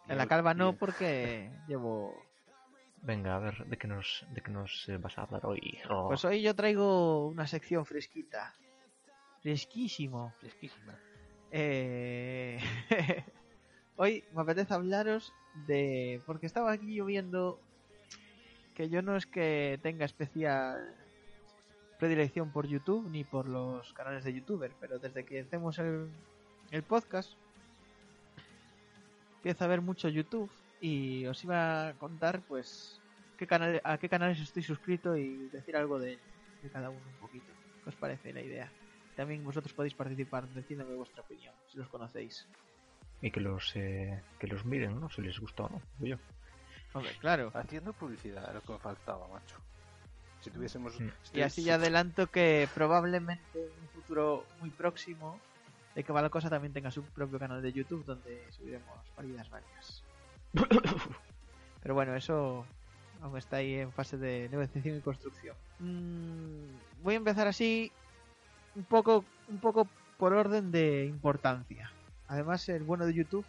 [0.08, 2.14] En la calva no, porque llevo.
[3.02, 5.78] Venga, a ver, ¿de qué nos, de qué nos vas a hablar hoy?
[5.90, 8.54] Oh, Pues hoy yo traigo una sección fresquita.
[9.42, 10.32] Fresquísimo.
[10.38, 10.98] Fresquísima.
[11.50, 12.58] Eh...
[14.00, 15.34] hoy me apetece hablaros
[15.66, 16.22] de.
[16.24, 17.60] Porque estaba aquí yo viendo
[18.74, 20.94] que yo no es que tenga especial
[21.98, 26.08] predilección por YouTube ni por los canales de youtuber, pero desde que hacemos el,
[26.70, 27.34] el podcast
[29.36, 32.98] empiezo a ver mucho YouTube y os iba a contar pues
[33.36, 36.18] qué canal, a qué canales estoy suscrito y decir algo de,
[36.62, 37.52] de cada uno un poquito.
[37.84, 38.72] ¿Qué os parece la idea?
[39.14, 42.48] También vosotros podéis participar diciéndome vuestra opinión, si los conocéis.
[43.22, 45.10] Y que los, eh, que los miren, ¿no?
[45.10, 45.82] Si les gusta o no.
[45.98, 46.22] digo yo.
[46.92, 47.50] Hombre, claro.
[47.54, 49.56] Haciendo publicidad era lo que me faltaba, macho.
[50.40, 50.98] Si tuviésemos...
[50.98, 51.08] Mm.
[51.22, 55.38] si Y así ya adelanto que probablemente en un futuro muy próximo
[55.94, 59.50] de que va la cosa también tenga su propio canal de YouTube donde subiremos paridas
[59.50, 60.02] varias.
[61.82, 62.64] Pero bueno, eso
[63.22, 65.56] aún está ahí en fase de negociación y construcción.
[65.78, 67.92] Mm, voy a empezar así
[68.74, 71.90] un poco, un poco por orden de importancia.
[72.30, 73.44] Además, el bueno de YouTube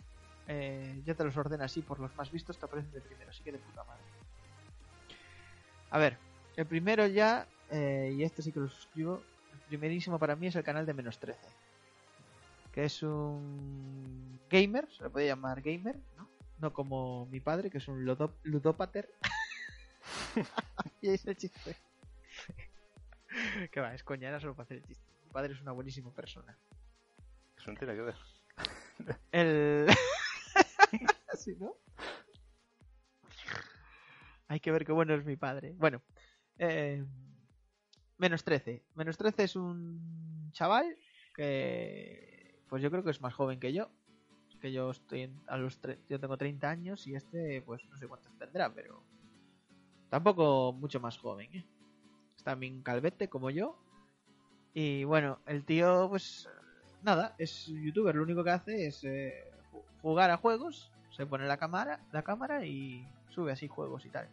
[0.48, 3.44] eh, ya te los ordena así por los más vistos, te aparecen de primero, así
[3.44, 4.02] que de puta madre.
[5.92, 6.18] A ver,
[6.56, 9.22] el primero ya, eh, y este sí que lo suscribo,
[9.54, 11.40] el primerísimo para mí es el canal de Menos 13.
[12.72, 16.28] Que es un gamer, se le puede llamar gamer, ¿no?
[16.60, 19.10] No como mi padre, que es un ludo- ludópater.
[21.02, 21.76] y es el chiste.
[23.72, 25.06] que va, es coña, solo para hacer el chiste.
[25.26, 26.58] Mi padre es una buenísima persona.
[27.58, 28.16] Eso no tiene que ver.
[29.32, 29.88] El...
[31.38, 31.76] ¿Sí, no?
[34.48, 35.74] Hay que ver qué bueno es mi padre.
[35.78, 36.02] Bueno,
[36.58, 37.04] eh,
[38.18, 38.84] menos 13.
[38.96, 40.98] Menos 13 es un chaval
[41.36, 43.90] que, pues yo creo que es más joven que yo.
[44.60, 47.98] Que yo estoy en- a los tre- yo tengo 30 años y este, pues no
[47.98, 49.04] sé cuántos tendrá, pero
[50.10, 51.50] tampoco mucho más joven.
[51.56, 51.66] ¿eh?
[52.38, 53.78] Es también calvete como yo.
[54.74, 56.48] Y bueno, el tío, pues
[57.02, 58.16] nada, es youtuber.
[58.16, 59.34] Lo único que hace es eh,
[59.72, 64.10] ju- jugar a juegos, se pone la cámara, la cámara y sube así juegos y
[64.10, 64.28] tal.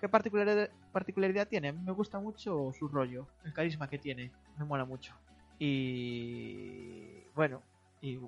[0.00, 1.72] ¿Qué particularidad, particularidad tiene?
[1.72, 5.12] Me gusta mucho su rollo, el carisma que tiene, me mola mucho.
[5.58, 7.62] Y bueno,
[8.00, 8.20] y eh,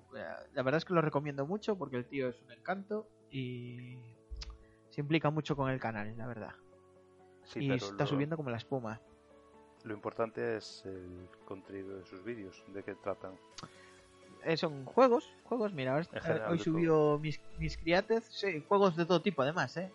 [0.52, 3.98] la verdad es que lo recomiendo mucho porque el tío es un encanto y
[4.90, 6.54] se implica mucho con el canal, la verdad.
[7.44, 9.00] Sí, y está lo, subiendo como la espuma.
[9.84, 13.32] Lo importante es el contenido de sus vídeos, de qué tratan.
[14.44, 19.04] Eh, son juegos, juegos, mira, ahora- general, hoy subió mis, mis Created, sí, juegos de
[19.06, 19.90] todo tipo además, eh.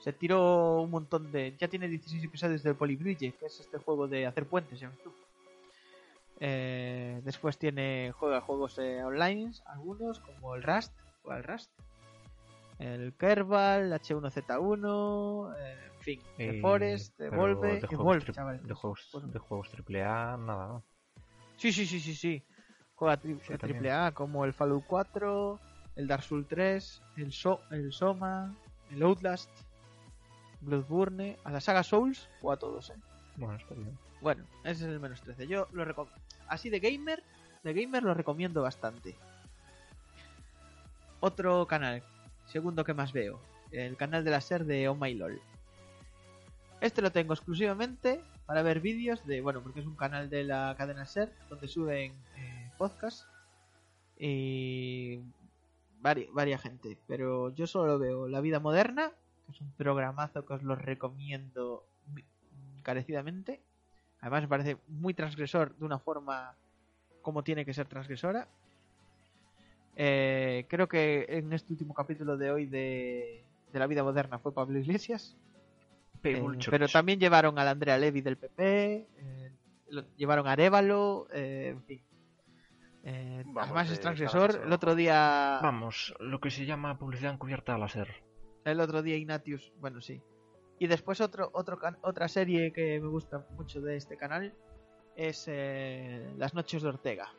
[0.00, 1.54] Se tiró un montón de...
[1.58, 5.12] Ya tiene 16 episodios del Polybridge, que es este juego de hacer puentes, ¿sabes tú?
[6.40, 10.92] Eh, después tiene juega juegos eh, online, algunos, como el Rust,
[11.22, 11.70] juega el Rust.
[12.82, 18.24] El Kerbal, H1Z1, eh, en fin, The Eh, Forest, The pero Volve, de juegos Wolf,
[18.24, 18.62] tri- chaval.
[18.66, 20.84] De juegos, Pues- de juegos AAA, nada, ¿no?
[21.56, 22.42] Sí, sí, sí, sí, sí.
[22.96, 23.58] Juega tri- Sí, eh, también.
[23.78, 25.60] triple A como el Fallout 4,
[25.94, 28.52] el Dark Souls 3, el, so el Soma,
[28.90, 29.48] el Outlast,
[30.60, 32.94] Bloodborne, a la saga Souls o a todos, eh.
[33.36, 33.96] Bueno, está bien.
[34.20, 35.46] Bueno, ese es el menos 13.
[35.46, 36.20] Yo lo recomiendo.
[36.48, 37.22] Así de gamer,
[37.62, 39.14] de gamer lo recomiendo bastante.
[41.20, 42.02] Otro canal,
[42.46, 45.40] segundo que más veo, el canal de la SER de Oh My LOL.
[46.80, 50.74] Este lo tengo exclusivamente para ver vídeos de, bueno, porque es un canal de la
[50.76, 53.26] cadena SER donde suben eh, podcasts
[54.18, 55.20] y
[56.02, 56.98] vari- varia gente.
[57.06, 59.10] Pero yo solo veo La Vida Moderna,
[59.46, 62.24] que es un programazo que os lo recomiendo mi-
[62.78, 63.62] encarecidamente.
[64.20, 66.54] Además me parece muy transgresor de una forma
[67.22, 68.48] como tiene que ser transgresora.
[69.96, 74.54] Eh, creo que en este último capítulo de hoy de, de la vida moderna fue
[74.54, 75.36] Pablo Iglesias.
[76.24, 79.52] Eh, pero también llevaron a la Andrea Levy del PP, eh,
[79.88, 82.02] lo- llevaron a Arevalo, eh, en fin.
[83.46, 84.60] Vamos, además de es transgresor.
[84.64, 85.58] El otro día.
[85.60, 88.08] Vamos, lo que se llama publicidad encubierta al hacer.
[88.64, 89.72] El otro día Ignatius.
[89.80, 90.20] Bueno, sí.
[90.78, 94.54] Y después otro, otro otra serie que me gusta mucho de este canal
[95.16, 97.32] es eh, Las Noches de Ortega.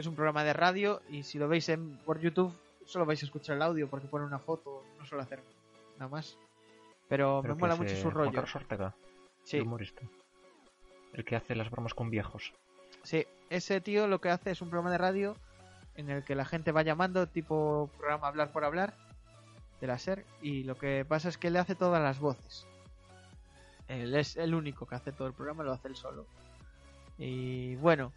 [0.00, 2.54] Que es un programa de radio y si lo veis en, por YouTube
[2.86, 5.42] solo vais a escuchar el audio porque pone una foto, no suele hacer
[5.98, 6.38] nada más.
[7.06, 8.32] Pero, Pero me mola mucho eh, su rollo.
[8.32, 8.94] Carlos Ortega,
[9.44, 10.00] Sí, el humorista.
[11.12, 12.54] El que hace las bromas con viejos.
[13.02, 15.36] sí, ese tío lo que hace es un programa de radio
[15.96, 18.94] en el que la gente va llamando, tipo programa Hablar por Hablar
[19.82, 22.66] de la SER, y lo que pasa es que le hace todas las voces.
[23.86, 26.24] Él es el único que hace todo el programa, lo hace él solo.
[27.18, 28.14] Y bueno,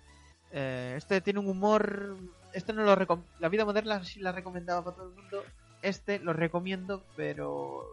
[0.53, 2.15] eh, este tiene un humor.
[2.53, 5.43] Este no lo recom- La vida moderna sí la recomendaba para todo el mundo.
[5.81, 7.83] Este lo recomiendo, pero.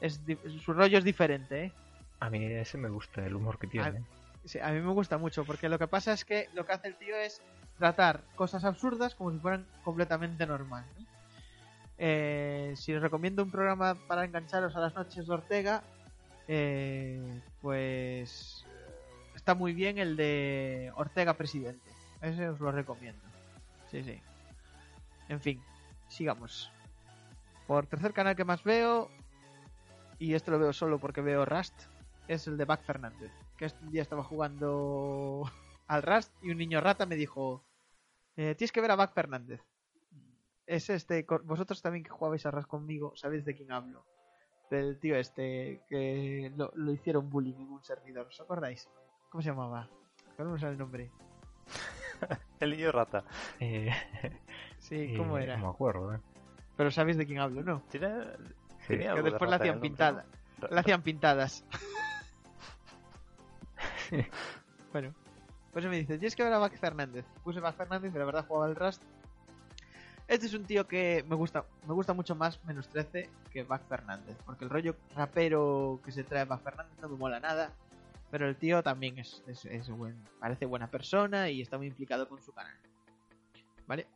[0.00, 1.72] Es di- su rollo es diferente, ¿eh?
[2.20, 4.02] A mí ese me gusta, el humor que tiene.
[4.44, 6.88] Sí, a mí me gusta mucho, porque lo que pasa es que lo que hace
[6.88, 7.40] el tío es
[7.78, 10.84] tratar cosas absurdas como si fueran completamente normal.
[10.98, 11.06] ¿no?
[11.98, 15.82] Eh, si os recomiendo un programa para engancharos a las noches de Ortega,
[16.48, 18.63] eh, pues
[19.44, 21.90] está muy bien el de Ortega Presidente.
[22.22, 23.22] Ese os lo recomiendo.
[23.90, 24.18] Sí, sí.
[25.28, 25.62] En fin,
[26.08, 26.72] sigamos.
[27.66, 29.10] Por tercer canal que más veo,
[30.18, 31.74] y esto lo veo solo porque veo Rust,
[32.26, 33.30] es el de Back Fernández.
[33.58, 35.42] Que este día estaba jugando
[35.88, 37.62] al Rust y un niño rata me dijo:
[38.36, 39.60] eh, Tienes que ver a Back Fernández.
[40.64, 41.26] Es este.
[41.44, 44.06] Vosotros también que jugabais a Rust conmigo, sabéis de quién hablo.
[44.70, 48.28] Del tío este que lo, lo hicieron bullying en un servidor.
[48.28, 48.88] ¿Os acordáis?
[49.34, 49.88] ¿Cómo se llamaba?
[50.36, 51.10] Que no me sale el nombre.
[52.60, 53.24] El niño rata.
[53.58, 53.90] Eh,
[54.78, 55.56] Sí, ¿cómo eh, era?
[55.56, 56.20] No me acuerdo, ¿eh?
[56.76, 57.82] Pero sabéis de quién hablo, ¿no?
[57.90, 58.10] Tiene,
[58.82, 58.86] Sí.
[58.86, 60.24] tenía Que después en hacían el pintada.
[60.62, 60.68] ¿no?
[60.68, 61.64] Le hacían pintadas.
[64.92, 65.12] bueno,
[65.72, 67.24] pues me dice, tienes que ver a Back Fernández.
[67.42, 69.02] Puse Back Fernández y la verdad jugaba al Rust.
[70.28, 73.82] Este es un tío que me gusta, me gusta mucho más menos 13 que Back
[73.88, 74.36] Fernández.
[74.46, 77.72] Porque el rollo rapero que se trae Back Fernández no me mola nada.
[78.30, 82.28] Pero el tío también es, es, es buen, parece buena persona y está muy implicado
[82.28, 82.74] con su canal.
[83.86, 84.06] ¿Vale?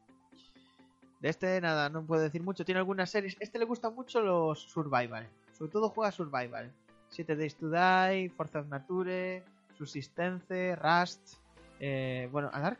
[1.20, 2.64] De este nada, no puedo decir mucho.
[2.64, 3.36] Tiene algunas series.
[3.40, 5.28] Este le gustan mucho los Survival.
[5.52, 6.70] Sobre todo juega Survival.
[7.08, 9.42] 7 Days to Die, Forza of Nature,
[9.76, 11.38] Subsistence, Rust.
[11.80, 12.78] Eh, bueno, a Dark,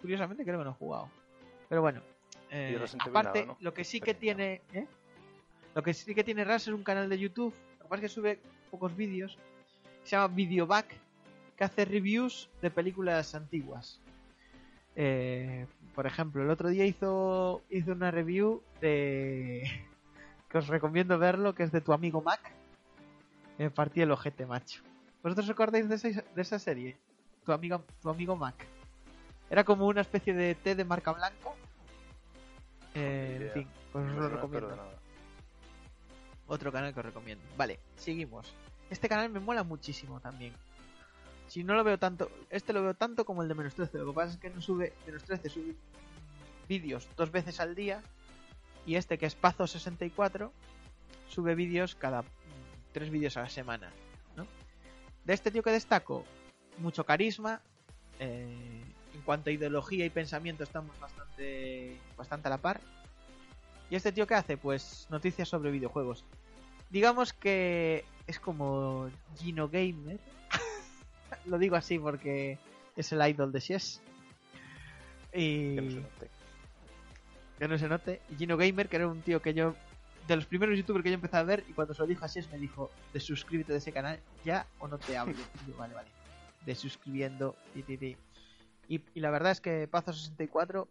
[0.00, 1.08] curiosamente creo que no he jugado.
[1.68, 2.02] Pero bueno,
[2.50, 3.56] eh, aparte, nada, ¿no?
[3.60, 4.60] lo que sí que tiene.
[4.72, 4.86] ¿eh?
[5.74, 7.54] Lo que sí que tiene Rust es un canal de YouTube.
[7.78, 9.38] Lo que pasa es que sube pocos vídeos.
[10.04, 10.86] Se llama Videoback.
[11.56, 14.00] Que hace reviews de películas antiguas.
[14.96, 19.62] Eh, por ejemplo, el otro día hizo, hizo una review de.
[20.48, 22.40] que os recomiendo verlo, que es de tu amigo Mac.
[23.58, 24.82] Me partí el ojete, macho.
[25.22, 26.96] ¿Vosotros os acordáis de esa, de esa serie?
[27.44, 28.54] Tu amigo, tu amigo Mac.
[29.48, 31.50] Era como una especie de té de marca blanca.
[32.94, 34.76] Eh, en fin, pues os lo recomiendo.
[36.46, 37.44] Otro canal que os recomiendo.
[37.56, 38.52] Vale, seguimos.
[38.94, 40.52] Este canal me mola muchísimo también.
[41.48, 43.98] Si no lo veo tanto, este lo veo tanto como el de menos 13.
[43.98, 45.74] Lo que pasa es que no sube, menos 13 sube
[46.68, 48.04] vídeos dos veces al día.
[48.86, 50.48] Y este que es Pazo64
[51.28, 52.26] sube vídeos cada mm,
[52.92, 53.90] tres vídeos a la semana.
[55.24, 56.24] De este tío que destaco,
[56.78, 57.60] mucho carisma.
[58.20, 62.80] eh, en cuanto a ideología y pensamiento estamos bastante, bastante a la par.
[63.90, 64.56] ¿Y este tío qué hace?
[64.56, 66.24] Pues noticias sobre videojuegos.
[66.94, 70.20] Digamos que es como Gino Gamer.
[71.46, 72.56] Lo digo así porque
[72.94, 74.00] es el idol de Chess.
[75.32, 76.30] Y Que no se note.
[77.58, 78.20] que no se note.
[78.38, 79.74] Gino Gamer, que era un tío que yo.
[80.28, 82.28] De los primeros youtubers que yo empecé a ver, y cuando se lo dijo a
[82.28, 85.34] Chess me dijo: De suscríbete de ese canal ya o no te hablo.
[85.66, 86.08] Y yo, vale, vale.
[86.64, 87.56] De suscribiendo.
[87.74, 88.16] ti, ti, ti.
[88.88, 90.86] Y, y la verdad es que Pazo64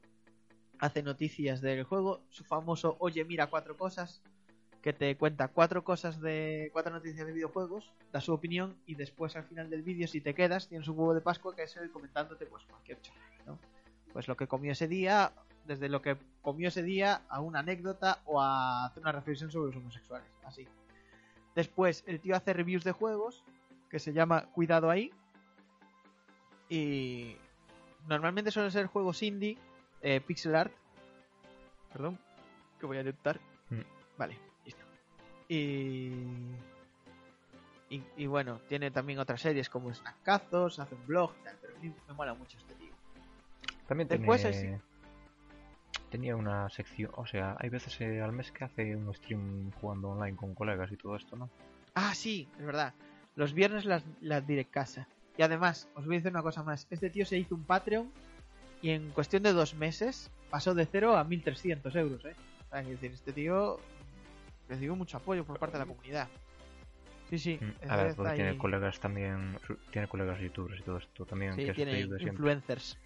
[0.80, 2.20] hace noticias del juego.
[2.30, 4.22] Su famoso Oye, mira cuatro cosas.
[4.84, 6.70] Que te cuenta cuatro cosas de.
[6.74, 7.94] cuatro noticias de videojuegos.
[8.12, 8.76] Da su opinión.
[8.86, 11.64] Y después al final del vídeo, si te quedas, tienes un huevo de Pascua que
[11.64, 13.60] es él comentándote pues cualquier chorrada, ¿no?
[14.12, 15.32] Pues lo que comió ese día.
[15.66, 19.68] Desde lo que comió ese día a una anécdota o a hacer una reflexión sobre
[19.68, 20.28] los homosexuales.
[20.44, 20.68] Así.
[21.56, 23.46] Después el tío hace reviews de juegos.
[23.90, 25.14] Que se llama Cuidado ahí.
[26.68, 27.38] Y
[28.08, 29.58] normalmente suelen ser juegos indie,
[30.02, 30.74] eh, pixel art.
[31.94, 32.20] Perdón,
[32.80, 33.40] que voy a intentar.
[33.70, 33.82] Mm.
[34.18, 34.53] Vale.
[35.48, 36.12] Y...
[37.90, 38.04] y.
[38.18, 41.94] y bueno, tiene también otras series como Snackazos, hace un blog, tal, pero a mí
[42.08, 42.94] me mola mucho este tío.
[43.88, 44.46] También Después
[46.10, 50.10] tenía una sección, o sea, hay veces eh, al mes que hace un stream jugando
[50.10, 51.50] online con colegas y todo esto, ¿no?
[51.96, 52.94] Ah, sí, es verdad.
[53.36, 55.08] Los viernes las, las diré casa.
[55.38, 56.86] Y además, os voy a decir una cosa más.
[56.92, 58.12] Este tío se hizo un Patreon
[58.84, 62.36] y en cuestión de dos meses pasó de 0 a 1300 euros, ¿eh?
[62.70, 63.80] Quiero decir, este tío
[64.70, 66.28] recibió mucho apoyo por parte de la comunidad.
[67.30, 67.60] Sí, sí.
[67.62, 68.58] Mm, A ver, porque tiene ahí.
[68.58, 69.58] colegas también,
[69.92, 72.32] tiene colegas youtubers y todo esto también Sí, que tiene ayuda siempre.
[72.34, 72.98] influencers.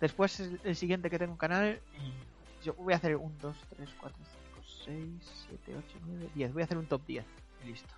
[0.00, 1.80] Después el, el siguiente que tengo en canal,
[2.60, 6.52] y yo voy a hacer un 2, 3, 4, 5, 6, 7, 8, 9, 10.
[6.52, 7.24] Voy a hacer un top 10
[7.64, 7.94] y listo.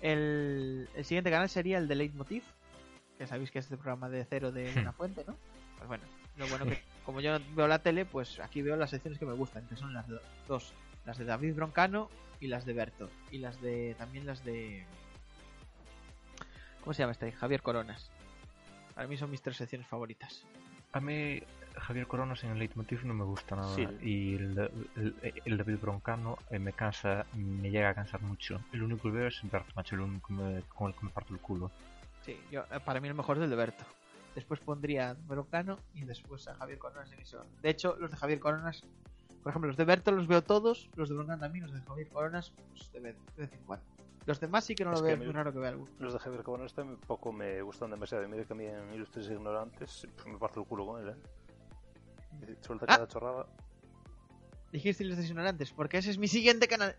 [0.00, 2.42] El, el siguiente canal sería el de Leitmotiv,
[3.18, 5.36] que sabéis que es el programa de cero de Buena Fuente, ¿no?
[5.76, 6.04] Pues bueno,
[6.38, 9.26] lo bueno que como yo no veo la tele, pues aquí veo las secciones que
[9.26, 10.72] me gustan, que son las do- dos,
[11.04, 12.08] las de David Broncano
[12.40, 14.84] y las de Berto, y las de también las de
[16.80, 17.30] ¿Cómo se llama este?
[17.32, 18.10] Javier Coronas.
[18.94, 20.44] Para mí son mis tres secciones favoritas.
[20.92, 21.40] A mí
[21.76, 23.74] Javier Coronas en el Leitmotiv no me gusta nada.
[23.74, 23.86] Sí.
[24.02, 24.58] Y el,
[24.96, 28.60] el, el David Broncano eh, me cansa, me llega a cansar mucho.
[28.72, 31.32] El único que veo es Berto, macho, el único me- con el que me parto
[31.32, 31.70] el culo.
[32.26, 33.84] Sí, yo, eh, para mí el mejor es el de Berto.
[34.34, 37.44] Después pondría a Broncano y después a Javier Coronas en eso.
[37.62, 38.82] De hecho, los de Javier Coronas,
[39.42, 42.08] por ejemplo, los de Berto los veo todos, los de Broncano también, los de Javier
[42.08, 43.84] Coronas, pues de vez, de vez en cuando.
[44.24, 45.90] Los demás sí que no Es lo veo, es muy raro que vea alguno.
[45.98, 48.22] Los de Javier Cabanas también poco me gustan demasiado.
[48.24, 51.08] Y mira que a mí en Ilustres Ignorantes pues, me parto el culo con él,
[51.08, 52.56] ¿eh?
[52.60, 52.94] Suelta Ah.
[52.94, 53.46] cada chorrada.
[54.70, 56.94] Dijiste Ilustres Ignorantes, porque ese es mi siguiente canal.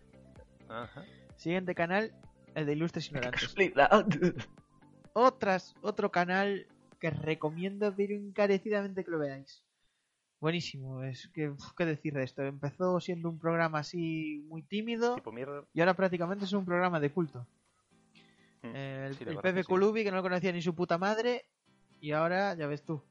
[0.68, 1.02] Ajá.
[1.36, 2.12] Siguiente canal,
[2.54, 3.42] el de Ilustres Ignorantes.
[3.44, 3.88] Explica.
[5.14, 6.66] Otras, otro canal
[7.00, 9.62] que recomiendo pero encarecidamente que lo veáis.
[10.44, 12.42] Buenísimo, es que, uf, ¿qué decir de esto?
[12.42, 15.64] Empezó siendo un programa así muy tímido Tipo mierda.
[15.72, 17.46] y ahora prácticamente es un programa de culto.
[18.60, 18.76] Mm.
[18.76, 19.66] El Sí, el Pepe sí.
[19.66, 21.46] Colubi, que no lo conocía ni su puta madre,
[21.98, 23.02] y ahora ya ves tú.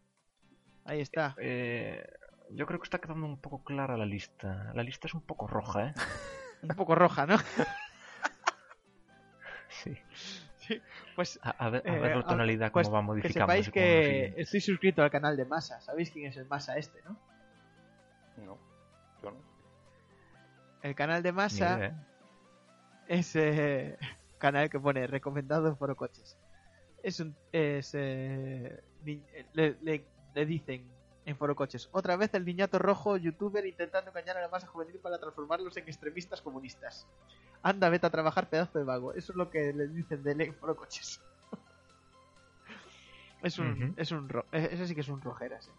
[0.85, 1.33] Ahí está.
[1.39, 2.05] Eh,
[2.51, 4.71] yo creo que está quedando un poco clara la lista.
[4.75, 5.93] La lista es un poco roja, ¿eh?
[6.61, 7.37] Un poco roja, ¿no?
[9.69, 9.97] Sí.
[11.15, 13.39] Pues A, a ver, a Eh, ver la a- tonalidad pues, cómo va que modificando.
[13.53, 15.79] sepáis que estoy suscrito al canal de Masa.
[15.81, 17.17] ¿Sabéis quién es el Masa este, no?
[18.37, 18.57] No.
[19.21, 19.37] Yo no.
[20.81, 21.93] El canal de Masa ¿eh?
[23.07, 23.97] es eh,
[24.37, 26.37] canal que pone recomendado en Foro Coches.
[27.03, 28.81] Es un es eh,
[29.53, 30.89] le, le- le dicen
[31.25, 34.99] en Foro Coches otra vez el niñato rojo youtuber intentando engañar a la masa juvenil
[34.99, 37.07] para transformarlos en extremistas comunistas.
[37.63, 39.13] Anda, vete a trabajar pedazo de vago.
[39.13, 41.21] Eso es lo que le dicen de él en Foro Coches.
[43.41, 45.67] es un es un ro- eh, ese sí que es un rojeras.
[45.67, 45.71] eh.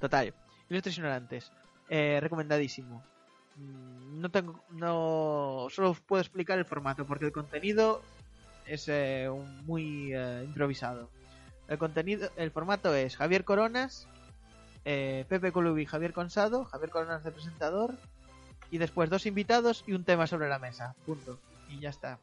[0.00, 0.34] Total,
[0.68, 1.52] Ilustres ignorantes.
[1.88, 3.02] Eh, recomendadísimo.
[3.56, 4.60] Mm, No tengo.
[4.70, 5.66] No.
[5.70, 8.02] Solo os puedo explicar el formato porque el contenido
[8.66, 11.08] es eh, un- muy eh, improvisado.
[11.68, 12.28] El contenido.
[12.36, 14.08] El formato es Javier Coronas,
[14.84, 17.94] eh, Pepe Colubi, Javier Consado, Javier Coronas de presentador.
[18.74, 20.96] Y después dos invitados y un tema sobre la mesa.
[21.06, 21.38] Punto.
[21.68, 22.18] Y ya está.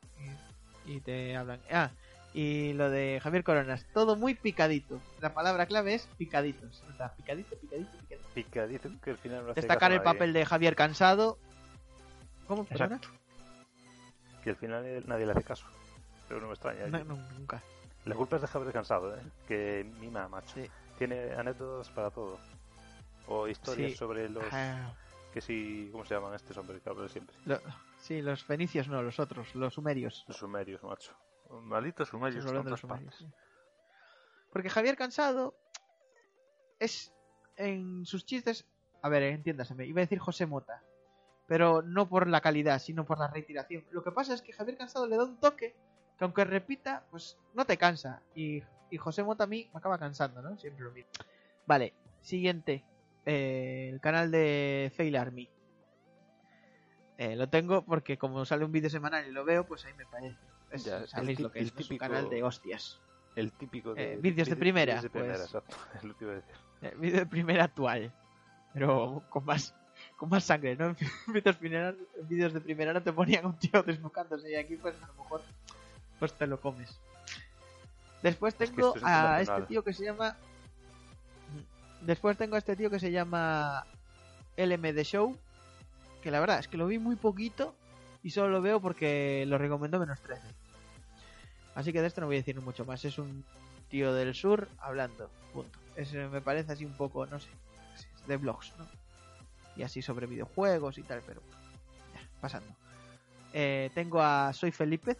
[0.85, 1.61] Y, y te hablan.
[1.71, 1.91] Ah,
[2.33, 3.85] y lo de Javier Coronas.
[3.93, 4.99] Todo muy picadito.
[5.21, 6.83] La palabra clave es picaditos.
[6.93, 8.27] O sea, picadito, picadito, picadito.
[8.33, 11.37] Picadito que al final no Destacar el papel de Javier Cansado.
[12.49, 12.67] ¿Cómo?
[12.69, 13.07] Exacto.
[14.43, 15.65] Que al final nadie le hace caso.
[16.27, 16.85] Pero no me extraña.
[16.87, 17.61] No, no, nunca.
[18.03, 19.21] La culpa es de Javier Cansado, ¿eh?
[19.47, 20.55] Que mima, macho.
[20.55, 20.69] Sí.
[20.97, 22.37] Tiene anécdotas para todo.
[23.27, 23.97] O historias Sí.
[23.97, 24.43] sobre los...
[24.51, 24.93] Ah,
[25.33, 25.89] Que sí...
[25.91, 27.35] ¿Cómo se llaman estos hombres que hablo siempre?
[27.45, 27.59] lo-
[27.97, 30.25] sí, los fenicios no, los otros, los sumerios.
[30.27, 31.15] Los sumerios, macho.
[31.49, 32.45] Malditos sumerios.
[32.45, 32.79] De los
[33.17, 33.27] sí.
[34.51, 35.55] Porque Javier Cansado
[36.79, 37.13] es
[37.57, 38.65] en sus chistes.
[39.01, 40.83] A ver, entiéndaseme, iba a decir José Mota.
[41.47, 43.85] Pero no por la calidad, sino por la reiteración.
[43.91, 45.75] Lo que pasa es que Javier Cansado le da un toque
[46.17, 48.21] que aunque repita, pues no te cansa.
[48.35, 50.57] Y, y José Mota a mí me acaba cansando, ¿no?
[50.57, 51.11] Siempre lo mismo.
[51.65, 52.83] Vale, siguiente.
[53.25, 55.49] Eh, el canal de Fail Army.
[57.17, 60.05] Eh, lo tengo porque como sale un vídeo semanal y lo veo, pues ahí me
[60.05, 60.37] parece.
[60.71, 61.79] Es- Ya, el sabéis lo que el es, ¿no?
[61.79, 62.99] es un típico- canal de hostias.
[63.35, 64.13] El típico de...
[64.13, 65.45] Eh, vídeos de primera, vídeos de primera, pues.
[65.45, 65.75] exacto.
[65.97, 66.55] Es lo que iba a decir.
[66.81, 68.11] Eh, vídeo de primera actual.
[68.73, 69.75] Pero con más
[70.17, 70.87] con más sangre, ¿no?
[71.27, 74.95] En vídeos, en vídeos de primera no te ponían un tío desnucándose y aquí pues
[75.03, 75.41] a lo mejor
[76.19, 76.99] pues te lo comes.
[78.23, 80.35] Después Es que tengo es a este tío que se llama
[82.01, 83.85] Después tengo a este tío que se llama
[84.57, 85.37] LMD Show,
[86.21, 87.75] que la verdad es que lo vi muy poquito
[88.23, 90.41] y solo lo veo porque lo recomendó menos 13.
[91.75, 93.05] Así que de esto no voy a decir mucho más.
[93.05, 93.43] Es un
[93.89, 95.29] tío del sur hablando.
[95.53, 95.79] Punto.
[95.95, 97.49] Es, me parece así un poco, no sé,
[98.27, 98.87] de blogs, ¿no?
[99.75, 101.41] Y así sobre videojuegos y tal, pero
[102.13, 102.73] ya, pasando.
[103.53, 105.17] Eh, tengo a Soy Felipe.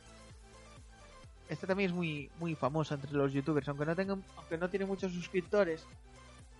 [1.47, 4.85] Este también es muy, muy famoso entre los youtubers, aunque no tenga, aunque no tiene
[4.85, 5.85] muchos suscriptores.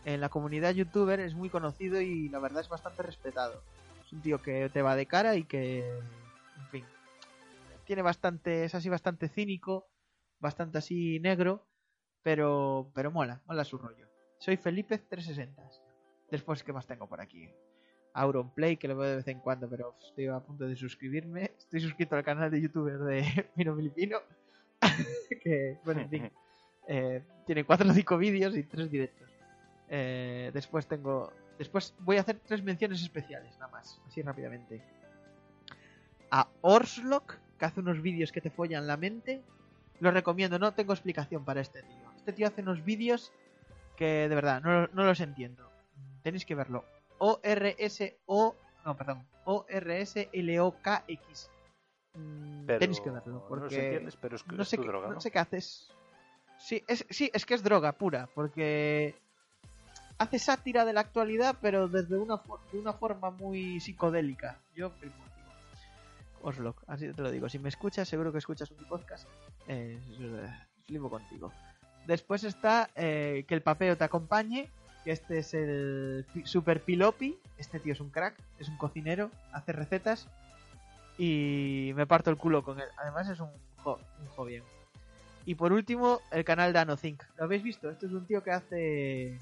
[0.06, 3.62] En la comunidad youtuber es muy conocido y la verdad es bastante respetado.
[4.04, 6.86] Es un tío que te va de cara y que, en fin,
[7.86, 9.88] tiene bastante, es así bastante cínico,
[10.39, 11.68] bastante así negro,
[12.24, 14.08] pero, pero mola, mola su rollo.
[14.39, 15.62] Soy Felipe 360.
[16.32, 17.49] Después, ¿qué más tengo por aquí?
[18.14, 21.52] Auronplay, que lo veo de vez en cuando, pero estoy a punto de suscribirme.
[21.58, 24.18] Estoy suscrito al canal de youtuber de Pino Filipino.
[25.43, 26.32] que, bueno, en fin.
[26.88, 29.31] eh, tiene 4 o 5 vídeos y 3 directos.
[29.94, 31.34] Eh, después tengo.
[31.60, 34.82] Después voy a hacer tres menciones especiales, nada más, así rápidamente.
[36.32, 39.42] A Orslock, que hace unos vídeos que te follan la mente.
[40.00, 42.12] Lo recomiendo, no tengo explicación para este tío.
[42.16, 43.34] Este tío hace unos vídeos
[43.98, 45.70] que de verdad no, no los entiendo.
[46.24, 46.86] Tenéis que verlo.
[47.20, 48.56] O-R-S-O.
[48.86, 49.28] No, perdón.
[49.44, 51.52] O-R-S-L-O-K-X.
[52.16, 53.34] Mm, Pero Tenéis que verlo.
[53.34, 55.22] No Porque entiendes, pero es, no es sé, tu qué, droga, no ¿no?
[55.22, 55.92] sé qué haces.
[56.58, 58.30] Sí es, sí, es que es droga pura.
[58.34, 59.16] Porque
[60.22, 62.39] hace sátira de la actualidad, pero desde una,
[62.72, 64.59] de una forma muy psicodélica.
[64.76, 65.09] Yo tío.
[66.43, 67.49] Oslock, así te lo digo.
[67.49, 69.28] Si me escuchas, seguro que escuchas mi podcast.
[69.67, 69.99] Eh,
[70.86, 71.51] flipo contigo.
[72.05, 74.69] Después está eh, que el papeo te acompañe.
[75.03, 77.38] Que este es el Super Pilopi.
[77.57, 80.28] Este tío es un crack, es un cocinero, hace recetas.
[81.17, 82.88] Y me parto el culo con él.
[82.97, 83.49] Además es un,
[83.86, 84.63] un joven.
[85.45, 87.24] Y por último, el canal de AnoThink.
[87.38, 87.89] ¿Lo habéis visto?
[87.89, 89.39] Este es un tío que hace.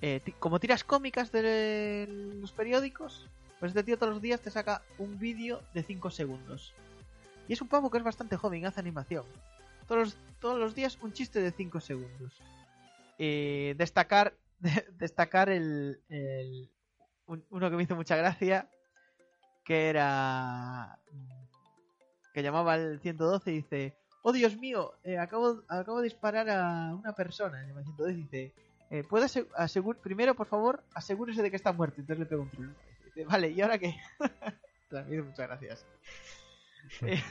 [0.00, 2.06] Eh, como tiras cómicas de
[2.40, 3.28] los periódicos,
[3.58, 6.72] pues este tío todos los días te saca un vídeo de 5 segundos.
[7.48, 9.24] Y es un pavo que es bastante joven, hace animación.
[9.86, 12.32] Todos los, todos los días un chiste de 5 segundos.
[13.18, 14.34] Eh, destacar
[14.98, 16.68] destacar el, el-
[17.26, 18.68] un- uno que me hizo mucha gracia,
[19.64, 20.98] que era
[22.32, 26.94] que llamaba al 112 y dice, oh Dios mío, eh, acabo, acabo de disparar a
[26.94, 27.66] una persona.
[27.66, 28.54] Llama al 112 y dice,
[28.90, 32.00] eh, ¿puede ase- asegur primero, por favor, asegúrese de que está muerto?
[32.00, 32.74] Entonces le pego un cabeza.
[33.04, 33.94] Dice, vale, ¿y ahora qué?
[35.10, 35.86] hizo muchas gracias.
[37.02, 37.22] Eh,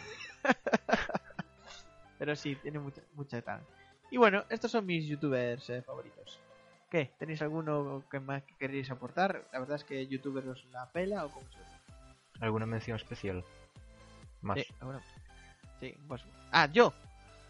[2.19, 3.61] Pero sí, tiene mucha, mucha tal.
[4.09, 6.39] Y bueno, estos son mis youtubers eh, favoritos.
[6.89, 7.11] ¿Qué?
[7.19, 9.45] ¿Tenéis alguno que más que queréis aportar?
[9.51, 11.57] La verdad es que youtuber os la pela o cómo se
[12.39, 13.43] ¿Alguna mención especial?
[14.41, 14.59] Más.
[14.59, 15.01] Sí, alguno.
[15.79, 16.23] Sí, pues.
[16.51, 16.93] Ah, yo.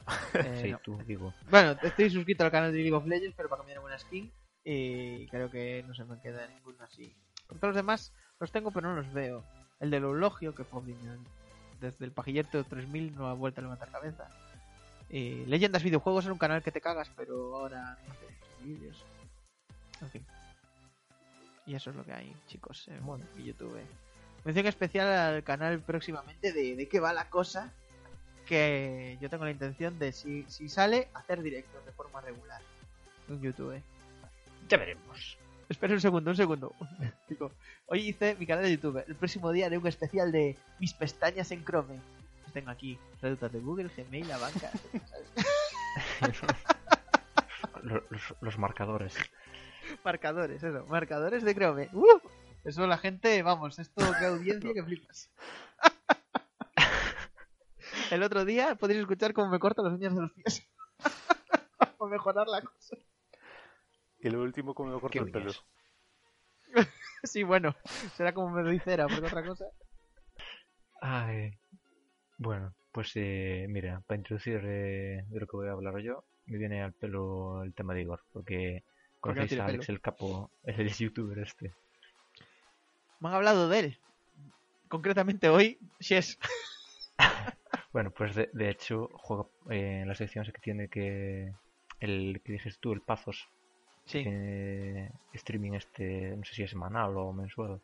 [0.34, 0.80] Eh, Sí, no.
[0.80, 1.34] tú, digo.
[1.50, 4.32] Bueno, estoy suscrito al canal de League of Legends, pero para cambiar alguna skin.
[4.64, 7.16] Y creo que no se me queda ninguno así.
[7.48, 9.44] Todos los demás los tengo, pero no los veo.
[9.80, 10.96] El del Eulogio, que pobre,
[11.80, 14.28] desde el pajillero 3000 no ha vuelto a levantar cabeza.
[15.10, 18.26] Y Leyendas Videojuegos era un canal que te cagas, pero ahora no hace
[18.64, 19.04] vídeos.
[20.02, 20.26] En fin.
[21.66, 23.26] Y eso es lo que hay, chicos, en Bueno.
[23.38, 23.80] YouTube.
[24.44, 27.74] Mención especial al canal próximamente de, de qué va la cosa.
[28.48, 32.62] Que yo tengo la intención de, si, si sale, hacer directos de forma regular
[33.30, 33.82] en YouTube.
[34.70, 35.38] Ya veremos.
[35.70, 36.74] Espera un segundo, un segundo.
[37.28, 37.52] Digo,
[37.88, 39.04] hoy hice mi canal de YouTube.
[39.06, 42.00] El próximo día haré un especial de mis pestañas en Chrome.
[42.44, 44.72] Pues tengo aquí reductos de Google, Gmail, la banca.
[47.84, 49.16] Los, los- los marcadores.
[50.04, 50.86] marcadores, eso.
[50.88, 51.90] Marcadores de Chrome.
[51.94, 52.20] ¡Uh!
[52.64, 55.30] Eso la gente, vamos, esto que audiencia que flipas.
[58.12, 60.68] El otro día podéis escuchar cómo me corto las uñas de los pies.
[61.98, 62.96] Para mejorar la cosa.
[64.20, 65.52] Y lo último, como me corto ¿Qué el pelo.
[67.24, 67.76] Sí, bueno,
[68.16, 69.66] será como me doy cera, porque otra cosa.
[71.02, 71.58] Ay.
[72.38, 76.60] Bueno, pues eh, mira, para introducir eh, de lo que voy a hablar yo, me
[76.60, 78.84] viene al pelo el tema de Igor, porque
[79.16, 79.96] no conocéis tiene a Alex pelo.
[79.96, 81.74] el Capo, el youtuber este.
[83.20, 84.00] Me han hablado de él.
[84.88, 86.38] Concretamente hoy, Shes.
[87.98, 91.52] Bueno, pues de, de hecho juega eh, en la sección que tiene que
[92.00, 93.50] el que dices tú, el Pazos,
[94.06, 97.82] Sí, tiene streaming este, no sé si es semanal o mensual.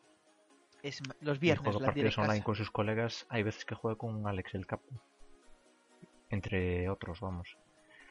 [0.82, 3.26] es los viernes, juega partidos online con sus colegas.
[3.28, 4.86] Hay veces que juega con Alex el Capo.
[6.30, 7.56] Entre otros, vamos.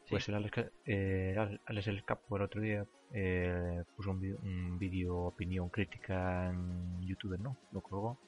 [0.10, 5.16] Pues el Alex, eh, Al- Alex el Capo el otro día eh, puso un vídeo
[5.18, 7.56] opinión crítica en YouTube, ¿no?
[7.72, 8.20] Lo colgó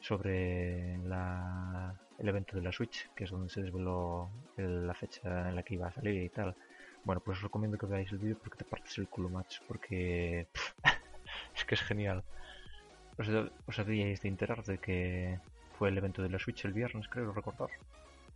[0.00, 5.48] sobre la, el evento de la Switch, que es donde se desveló el- la fecha
[5.48, 6.56] en la que iba a salir y tal.
[7.04, 10.48] Bueno, pues os recomiendo que veáis el vídeo porque te partes el culo, macho, porque
[11.54, 12.22] es que es genial.
[13.18, 13.28] Os,
[13.66, 15.38] os habíais de enterar de que
[15.78, 17.68] fue el evento de la Switch el viernes, creo recordar.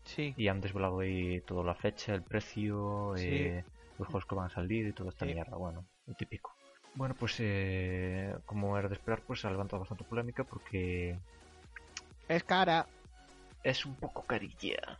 [0.04, 3.24] Sí, Y han desvelado ahí toda la fecha, el precio, Sí.
[3.26, 3.64] eh,
[3.98, 5.32] los juegos que van a salir y toda esta Sí.
[5.32, 6.52] mierda, bueno, lo típico.
[6.94, 11.18] Bueno, pues eh, como era de esperar, pues ha levantado bastante polémica porque
[12.28, 12.86] es cara.
[13.62, 14.98] es un poco carilla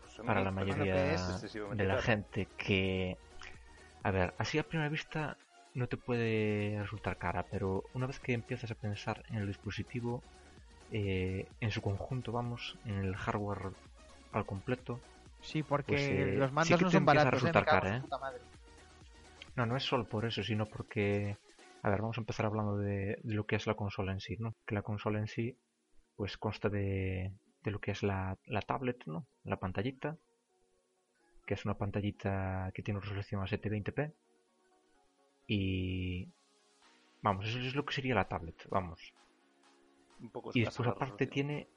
[0.00, 3.16] Pues para la mayoría es de la gente que...
[4.02, 5.36] A ver, así a primera vista
[5.72, 10.22] no te puede resultar cara, pero una vez que empiezas a pensar en el dispositivo,
[10.92, 13.70] eh, en su conjunto, vamos, en el hardware
[14.32, 15.00] al completo,
[15.44, 17.52] Sí, porque Pues, eh, los sí mandos que no te son empieza a baratos, ¿eh?
[17.52, 18.00] Resultar cara, ¿eh?
[18.00, 18.40] puta madre.
[19.56, 21.36] No, no es solo por eso, sino porque...
[21.82, 24.36] A ver, vamos a empezar hablando de, de lo que es la consola en sí,
[24.38, 24.54] ¿no?
[24.66, 25.54] Que la consola en sí,
[26.16, 29.26] pues consta de, de lo que es la, la tablet, ¿no?
[29.44, 30.16] La pantallita,
[31.46, 34.12] que es una pantallita que tiene resolución a 720p.
[35.46, 36.28] Y...
[37.22, 39.12] Vamos, eso es lo que sería la tablet, vamos.
[40.20, 41.68] Un poco Y después aparte tiene...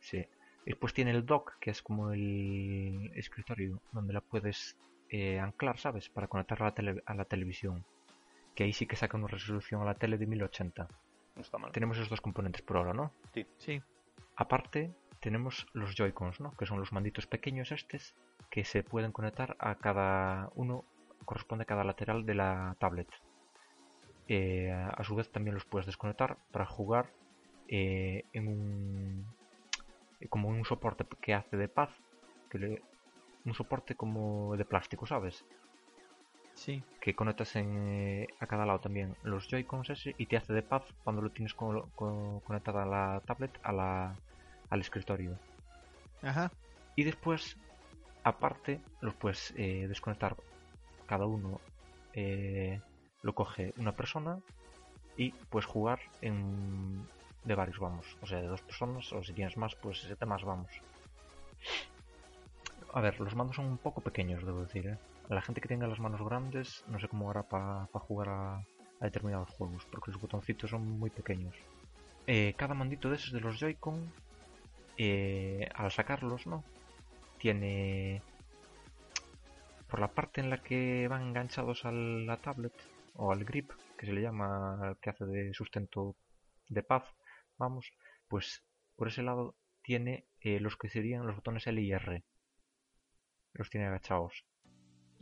[0.00, 0.24] Sí.
[0.66, 4.76] Después tiene el dock, que es como el escritorio donde la puedes
[5.10, 6.08] eh, anclar, ¿sabes?
[6.08, 7.84] Para conectarla a la, tele- a la televisión.
[8.54, 10.88] Que ahí sí que saca una resolución a la tele de 1080.
[11.36, 11.72] No está mal.
[11.72, 13.12] Tenemos esos dos componentes por ahora, ¿no?
[13.58, 13.80] Sí.
[14.36, 16.52] Aparte, tenemos los Joy-Cons, ¿no?
[16.56, 18.14] Que son los manditos pequeños estos
[18.50, 20.84] que se pueden conectar a cada uno,
[21.24, 23.08] corresponde a cada lateral de la tablet.
[24.28, 27.10] Eh, a su vez también los puedes desconectar para jugar
[27.68, 29.26] eh, en un
[30.30, 31.90] como un soporte que hace de paz,
[32.48, 32.82] que le-
[33.44, 35.44] un soporte como de plástico, ¿sabes?
[36.54, 36.82] Sí.
[37.00, 40.62] que conectas en, eh, a cada lado también los Joy-Cons ese y te hace de
[40.62, 44.16] paz cuando lo tienes co- co- conectada la tablet a la,
[44.70, 45.38] al escritorio.
[46.22, 46.50] Ajá.
[46.96, 47.56] Y después,
[48.22, 50.36] aparte, los puedes eh, desconectar
[51.06, 51.60] cada uno.
[52.14, 52.80] eh,
[53.22, 54.38] lo coge una persona
[55.16, 57.06] y puedes jugar en
[57.44, 58.06] de varios, vamos.
[58.20, 60.70] O sea, de dos personas o si tienes más, pues siete más, vamos.
[62.92, 64.98] A ver, los mandos son un poco pequeños, debo decir, ¿eh?
[65.28, 68.66] La gente que tenga las manos grandes, no sé cómo hará para jugar a,
[69.00, 71.54] determinados juegos, porque los botoncitos son muy pequeños.
[72.26, 74.12] Eh, cada mandito de esos de los Joy-Con,
[74.98, 76.62] eh, al sacarlos, ¿no?
[77.38, 78.22] Tiene...
[79.88, 82.74] Por la parte en la que van enganchados a la tablet,
[83.14, 86.16] o al grip, que se le llama, que hace de sustento
[86.68, 87.04] de paz,
[87.56, 87.92] vamos,
[88.28, 88.62] pues
[88.96, 92.24] por ese lado tiene eh, los que serían los botones L y R.
[93.52, 94.44] Los tiene agachados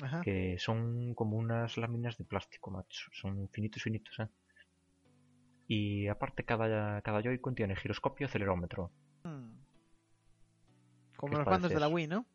[0.03, 0.21] Ajá.
[0.23, 3.09] que son como unas láminas de plástico, macho.
[3.13, 4.29] Son finitos, finitos, ¿eh?
[5.69, 8.91] Y aparte cada, cada Joy-Con tiene giroscopio y acelerómetro.
[9.25, 9.53] Hmm.
[11.17, 11.89] Como ¿Qué os los mandos de la?
[11.89, 12.27] Wii, ¿no?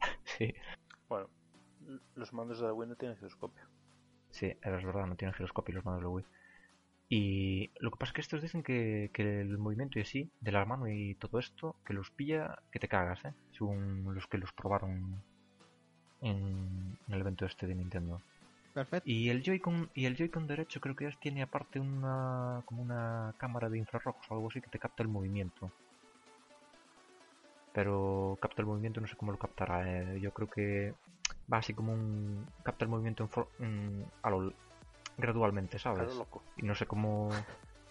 [0.24, 0.54] Sí,
[1.08, 1.30] Bueno,
[2.14, 3.62] los mandos de la Wii no tienen giroscopio.
[4.30, 6.26] sí, es verdad, no tienen giroscopio los mandos de Wii.
[7.08, 10.52] Y lo que pasa es que estos dicen que, que el movimiento y así, de
[10.52, 13.34] la mano y todo esto, que los pilla, que te cagas, ¿eh?
[13.52, 15.22] Según los que los probaron
[16.20, 18.20] en, en el evento este de Nintendo.
[18.72, 19.08] Perfecto.
[19.08, 23.32] Y el Joy-Con y el Joy-Con derecho creo que ya tiene aparte una como una
[23.38, 25.70] cámara de infrarrojos o algo así que te capta el movimiento.
[27.72, 29.88] Pero capta el movimiento no sé cómo lo captará.
[30.14, 30.20] eh.
[30.20, 30.94] Yo creo que
[31.52, 34.52] va así como un capta el movimiento en for- en- a lo-
[35.18, 36.04] gradualmente, ¿sabes?
[36.04, 36.42] Claro, loco.
[36.56, 37.30] Y no sé cómo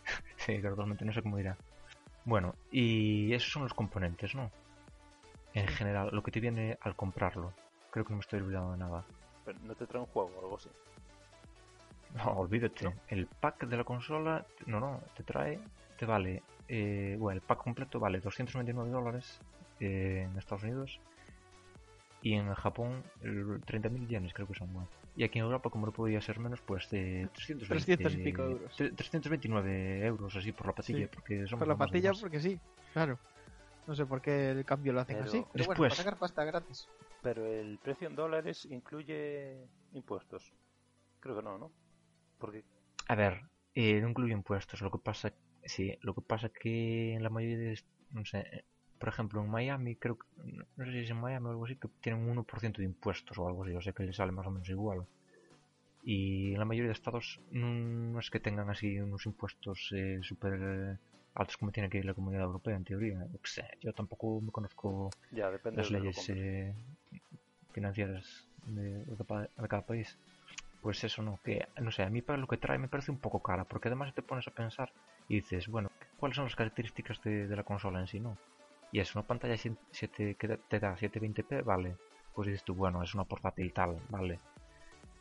[0.38, 1.58] sí, gradualmente no sé cómo irá.
[2.26, 4.50] Bueno, y esos son los componentes, ¿no?
[5.54, 7.54] En general, lo que te viene al comprarlo.
[7.94, 9.06] Creo que no me estoy olvidando de nada.
[9.46, 10.70] Pero no te trae un juego o algo así.
[12.16, 12.86] No, olvídate.
[12.86, 12.94] No.
[13.08, 15.60] El pack de la consola, no, no, te trae,
[15.98, 19.40] te vale, eh, bueno, el pack completo vale 299 dólares
[19.80, 21.00] eh, en Estados Unidos
[22.22, 24.72] y en Japón el 30.000 yenes creo que son.
[24.74, 24.88] bueno.
[25.16, 28.42] Y aquí en Europa, como no podía ser menos, pues de 320, 300 y pico
[28.44, 28.76] euros.
[28.80, 32.60] tre- 329 euros así por la patilla, Sí, porque son Por la patilla, porque sí.
[32.94, 33.20] Claro.
[33.86, 35.38] No sé por qué el cambio lo hacen Pero así.
[35.38, 36.88] Pero bueno, después- para sacar pasta gratis.
[37.24, 40.54] Pero el precio en dólares incluye impuestos.
[41.22, 41.72] Creo que no, ¿no?
[42.38, 42.66] Porque
[43.08, 43.42] A ver,
[43.74, 44.82] eh, no incluye impuestos.
[44.82, 47.80] Lo que pasa, sí, lo que pasa que en la mayoría de,
[48.12, 48.66] no sé,
[49.00, 50.26] por ejemplo en Miami, creo que,
[50.76, 53.38] no sé si es en Miami o algo así, que tienen un 1% de impuestos
[53.38, 55.06] o algo así, o sea que les sale más o menos igual.
[56.04, 61.00] Y en la mayoría de estados no, es que tengan así unos impuestos eh, súper
[61.36, 63.26] altos como tiene que la comunidad europea en teoría.
[63.80, 66.76] Yo, tampoco me conozco ya depende las de leyes eh,
[67.74, 69.04] financieras de,
[69.68, 70.18] cada- país.
[70.82, 71.40] Pues eso, ¿no?
[71.44, 73.88] Que, no sé, a mí para lo que trae me parece un poco cara, porque
[73.88, 74.92] además te pones a pensar
[75.30, 78.38] y dices, bueno, ¿cuáles son las características de, la consola en sí, no?
[78.92, 81.96] Y es una pantalla si- siete- que te da 720p, vale.
[82.36, 84.40] Pues dices tú, bueno, es una portátil tal, vale.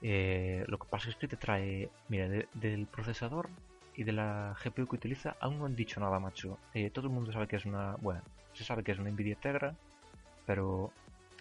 [0.02, 3.48] Eh, lo que pasa es que te trae, mira, de- del procesador
[3.94, 6.58] y de la GPU que utiliza, aún no han dicho nada, macho.
[6.74, 8.22] Eh, todo el mundo sabe que es una, bueno,
[8.52, 9.76] se sabe que es una Nvidia Tegra,
[10.46, 10.90] pero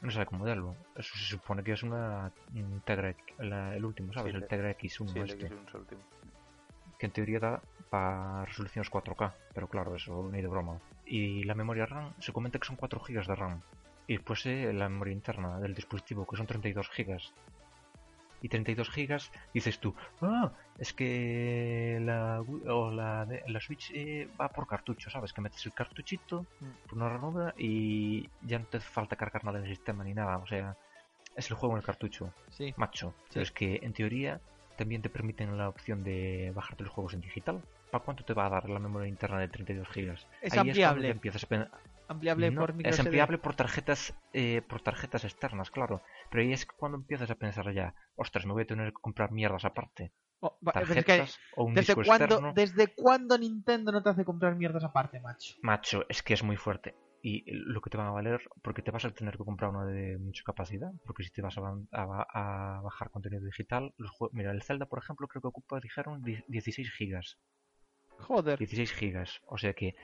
[0.02, 0.76] no sabe qué modelo.
[0.95, 4.32] Eso se supone que es una un Tegra, la- el último, ¿sabes?
[4.34, 6.02] Sí, el Tegra X1 Sí, el este, X1 es el último.
[6.99, 10.78] que en teoría da para resoluciones 4K, pero claro, eso ni de broma.
[11.06, 13.62] Y la memoria RAM se comenta que son 4 GB de RAM.
[14.08, 17.18] Y después eh, la memoria interna del dispositivo, que son 32 GB.
[18.41, 19.21] Y 32 GB,
[19.53, 25.31] dices tú, ah, es que la, o la, la Switch eh, va por cartucho, ¿sabes?
[25.31, 26.47] Que metes el cartuchito
[26.87, 30.37] por una ranura y ya no te hace falta cargar nada del sistema ni nada.
[30.39, 30.75] O sea,
[31.35, 32.73] es el juego en el cartucho, Sí.
[32.77, 33.13] macho.
[33.25, 33.29] Sí.
[33.33, 34.41] Pero es que en teoría
[34.75, 37.61] también te permiten la opción de bajarte los juegos en digital.
[37.91, 40.25] ¿Para cuánto te va a dar la memoria interna de 32 gigas?
[40.41, 41.07] Es Ahí ampliable.
[41.09, 41.47] ya empiezas a
[42.12, 46.01] Ampliable No, por micro es ampliable por tarjetas eh, por tarjetas externas, claro.
[46.30, 49.32] Pero ahí es cuando empiezas a pensar ya, ostras, me voy a tener que comprar
[49.32, 50.12] mierdas aparte.
[50.41, 52.53] Oh, es que, Tarjetas o un ¿desde, disco cuándo, externo.
[52.53, 55.55] ¿Desde cuándo Nintendo no te hace comprar mierdas aparte, macho?
[55.62, 56.95] Macho, es que es muy fuerte.
[57.24, 59.86] Y lo que te van a valer, porque te vas a tener que comprar uno
[59.86, 64.09] de mucha capacidad, porque si te vas a, a ba- a bajar contenido digital, los
[64.12, 67.38] jue- mira, el Zelda, por ejemplo, creo que ocupa, dijeron, die- 16 gigas.
[68.18, 68.57] Joder.
[68.57, 69.41] 16 gigas.
[69.45, 69.95] O sea que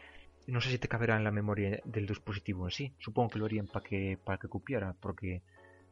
[0.48, 2.96] no sé si te caberá en la memoria del dispositivo en sí.
[3.00, 5.44] Supongo que lo harían para que para que cupiera, porque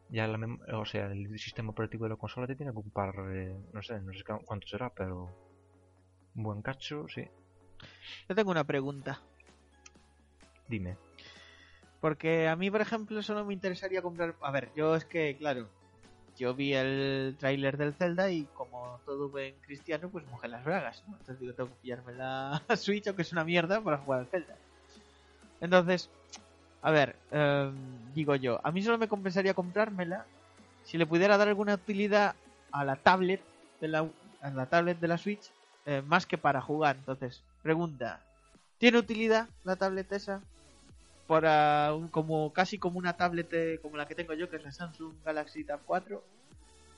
[0.10, 0.38] ya la
[0.78, 4.00] o sea, el sistema operativo de la consola te tiene que ocupar, eh, no sé,
[4.02, 5.30] no sé cu- cuánto será, pero
[6.36, 7.24] un buen cacho, sí.
[8.30, 9.22] Yo tengo una pregunta.
[10.68, 10.98] Dime.
[12.02, 14.36] Porque a mí, por ejemplo, solo me interesaría comprar.
[14.42, 15.70] A ver, yo es que, claro,
[16.38, 21.04] yo vi el tráiler del Zelda y como todo buen cristiano, pues mojé las bragas.
[21.08, 21.14] ¿no?
[21.14, 24.56] Entonces digo, tengo que pillarme la Switch, aunque es una mierda, para jugar al Zelda.
[25.62, 26.10] Entonces,
[26.82, 27.74] a ver, em,
[28.14, 30.26] digo yo, a mí solo me compensaría comprármela
[30.84, 32.36] si le pudiera dar alguna utilidad
[32.72, 33.42] a la tablet
[33.82, 34.08] de la,
[34.42, 35.52] a la tablet de la Switch,
[35.86, 36.98] eh, más que para jugar.
[36.98, 38.22] Entonces, pregunta,
[38.78, 40.42] ¿tiene utilidad la tablet esa?
[41.28, 44.64] Para un, como casi como una tablet eh, como la que tengo yo que es
[44.64, 46.24] la Samsung Galaxy Tab 4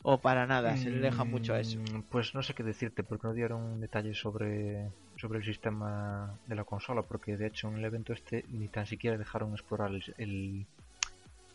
[0.03, 3.03] o para nada se le deja mucho a eso Mm, Pues no sé qué decirte,
[3.03, 7.77] porque no dieron detalles sobre, sobre el sistema de la consola, porque de hecho en
[7.77, 10.65] el evento este ni tan siquiera dejaron explorar el, el-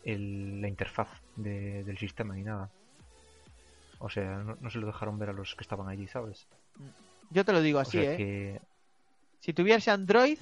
[0.03, 2.69] el- la interfaz de- del sistema ni nada.
[3.99, 6.45] O sea, no, no se lo dejaron ver a los que estaban allí, ¿sabes?
[7.29, 8.61] yo te lo digo O así sea eh que
[9.39, 10.37] si tuviese Android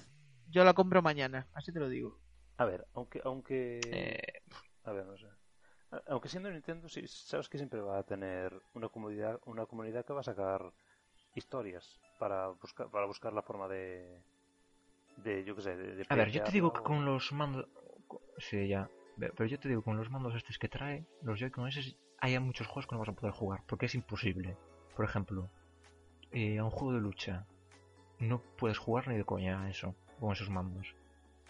[0.49, 2.17] yo la compro mañana así te lo digo
[2.61, 3.21] A ver, aunque.
[3.23, 4.41] aunque eh,
[4.83, 5.25] A ver, no sé.
[6.07, 10.13] Aunque siendo Nintendo, sí, sabes que siempre va a tener una comunidad, una comunidad que
[10.13, 10.71] va a sacar
[11.33, 14.21] historias para buscar, para buscar la forma de,
[15.17, 17.67] de yo qué sé, de, de A ver, yo te digo que con los mandos...
[18.37, 18.89] Sí, ya.
[19.17, 22.67] Pero yo te digo, con los mandos estos que trae, los Joy-Con esos, hay muchos
[22.67, 24.55] juegos que no vas a poder jugar, porque es imposible.
[24.95, 25.49] Por ejemplo,
[26.31, 27.47] eh, a un juego de lucha,
[28.19, 30.95] no puedes jugar ni de coña a eso, con esos mandos.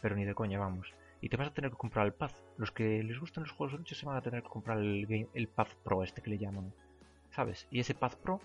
[0.01, 0.93] Pero ni de coña, vamos.
[1.22, 2.32] Y te vas a tener que comprar el Pad.
[2.57, 5.05] Los que les gustan los juegos de lucha se van a tener que comprar el,
[5.05, 6.74] game, el Pad Pro este que le llaman.
[7.30, 7.67] ¿Sabes?
[7.72, 8.41] Y ese Pad Pro...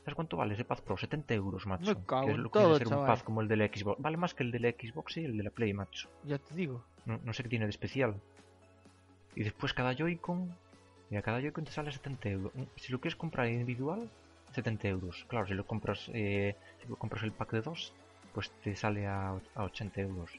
[0.00, 0.96] ¿Sabes cuánto vale ese Pad Pro?
[0.96, 1.94] 70 euros, macho.
[1.94, 4.00] Me cago que es lo que todo, ser un como el del Xbox.
[4.00, 6.08] Vale más que el del Xbox y el de la Play, macho.
[6.24, 8.14] ya te digo No, no sé qué tiene de especial.
[9.34, 10.54] Y después cada Joy-Con.
[11.10, 12.54] Mira, cada Joy-Con te sale 70 euros.
[12.54, 14.10] Mm, Si lo quieres comprar individual,
[14.52, 15.24] 70 euros.
[15.28, 17.92] Claro, si lo compras, eh, si lo compras el pack de dos,
[18.34, 20.30] pues te sale a, a 80 euros.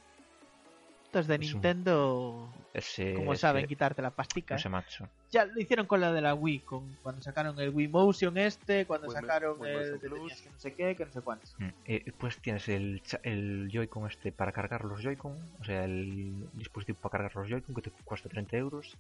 [1.12, 5.10] Estos de Es un- Nintendo Ese, como ese- saben quitarte la pastica ese macho.
[5.30, 8.86] ya lo hicieron con la de la Wii con cuando sacaron el Wii Motion este
[8.86, 10.42] cuando Wii sacaron Wii el que Plus.
[10.42, 13.70] que no sé qué que no sé cuánto Mm, eh, pues tienes el, cha- el
[13.70, 17.82] Joy-Con este para cargar los Joy-Con, o sea, el dispositivo para cargar los Joy-Con que
[17.82, 18.96] te cuesta 30 euros.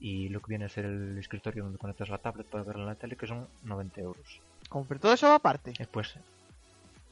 [0.00, 2.88] Y lo que viene a ser el escritorio donde conectas la tablet para verla en
[2.88, 4.40] la tele, que son 90 euros.
[4.68, 6.14] como pero todo eso va aparte Después.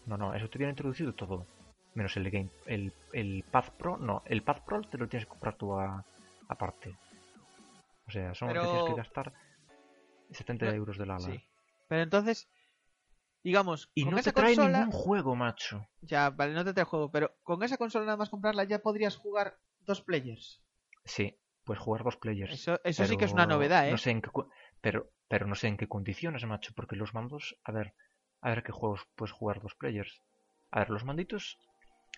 [0.04, 1.46] No, no, eso te viene introducido todo.
[1.94, 2.48] Menos el game.
[2.66, 4.22] El, el Pad Pro, no.
[4.26, 6.04] El Pad Pro te lo tienes que comprar tú a-
[6.48, 6.96] aparte.
[8.06, 9.32] O sea, son Pero- te tienes que gastar
[10.30, 11.20] 70 No- euros del ala.
[11.26, 11.44] sí
[11.88, 12.48] pero entonces
[13.44, 15.86] digamos Y con no esa te trae consola ningún juego, macho.
[16.00, 19.16] ya vale no te trae juego pero con esa consola nada más comprarla ya podrías
[19.16, 20.62] jugar dos players
[21.04, 22.52] Sí, puedes jugar dos players.
[22.54, 24.30] eso eso sí que es una novedad eh No sé en qué,
[24.80, 27.92] pero, pero no sé en qué condiciones, macho, porque los mandos, a ver,
[28.40, 30.22] a ver qué juegos puedes jugar dos players.
[30.70, 31.58] A ver, los manditos,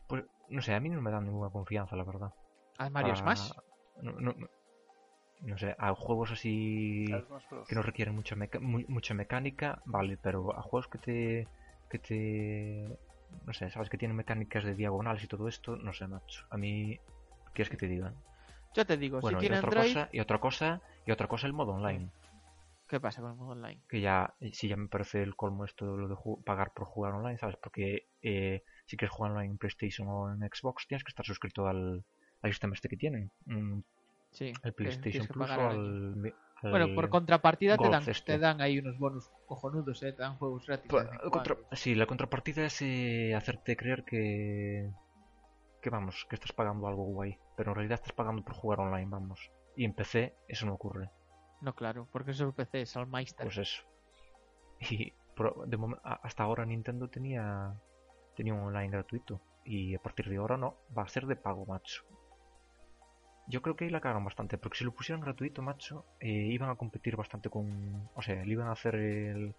[0.07, 2.33] pues, no sé, a mí no me dan ninguna confianza, la verdad.
[2.79, 3.53] al Mario para- Smash
[4.03, 4.35] No, no,
[5.41, 7.05] no- sé, a juegos así
[7.69, 11.49] que no requieren mucha, meca- mu- mucha mecánica, vale, pero a juegos que te.
[11.91, 12.99] que te.
[13.47, 16.45] no sé, sabes que tienen mecánicas de diagonales y todo esto, no sé, macho.
[16.51, 16.99] A mí.
[17.53, 18.15] ¿Qué es que te digan?
[18.75, 21.29] yo te digo Bueno, si y tiene otra Android cosa, y otra cosa, y otra
[21.29, 22.11] cosa el modo online.
[22.89, 25.93] qué pasa con el modo online Que ya, sí, ya me parece el colmo esto
[25.93, 27.57] de lo de pagar por jugar online, ¿sabes?
[27.63, 31.66] Porque eh, si quieres jugar online en PlayStation o en Xbox, tienes que estar suscrito
[31.66, 32.05] al,
[32.43, 33.30] al sistema este que tienen.
[33.47, 33.80] Mm,
[34.30, 38.32] sí el PlayStation Plus o al Bueno, por contrapartida te dan, este.
[38.32, 40.12] te dan ahí unos bonus cojonudos, ¿eh?
[40.12, 40.89] Te dan juegos gratis.
[40.89, 41.57] Pues, contra-.
[41.72, 44.91] Sí, la contrapartida es eh, hacerte creer que...
[45.82, 47.39] Que vamos, que estás pagando algo guay.
[47.57, 49.51] Pero en realidad estás pagando por jugar online, vamos.
[49.76, 51.11] Y en PC eso no ocurre.
[51.61, 53.47] No, claro, porque eso es PC, es al Meister.
[53.47, 53.82] Pues eso.
[54.91, 55.12] Y
[55.66, 57.74] de hasta ahora Nintendo tenía...
[58.37, 59.41] Tenía un online gratuito.
[59.64, 60.76] Y a partir de ahora no.
[60.97, 62.03] Va a ser de pago, macho.
[63.47, 66.70] yo creo que ahí la cagaron bastante, porque si lo pusieran gratuito, macho, eh, iban
[66.70, 68.09] a competir bastante con...
[68.14, 69.55] O sea, le iban a hacer el-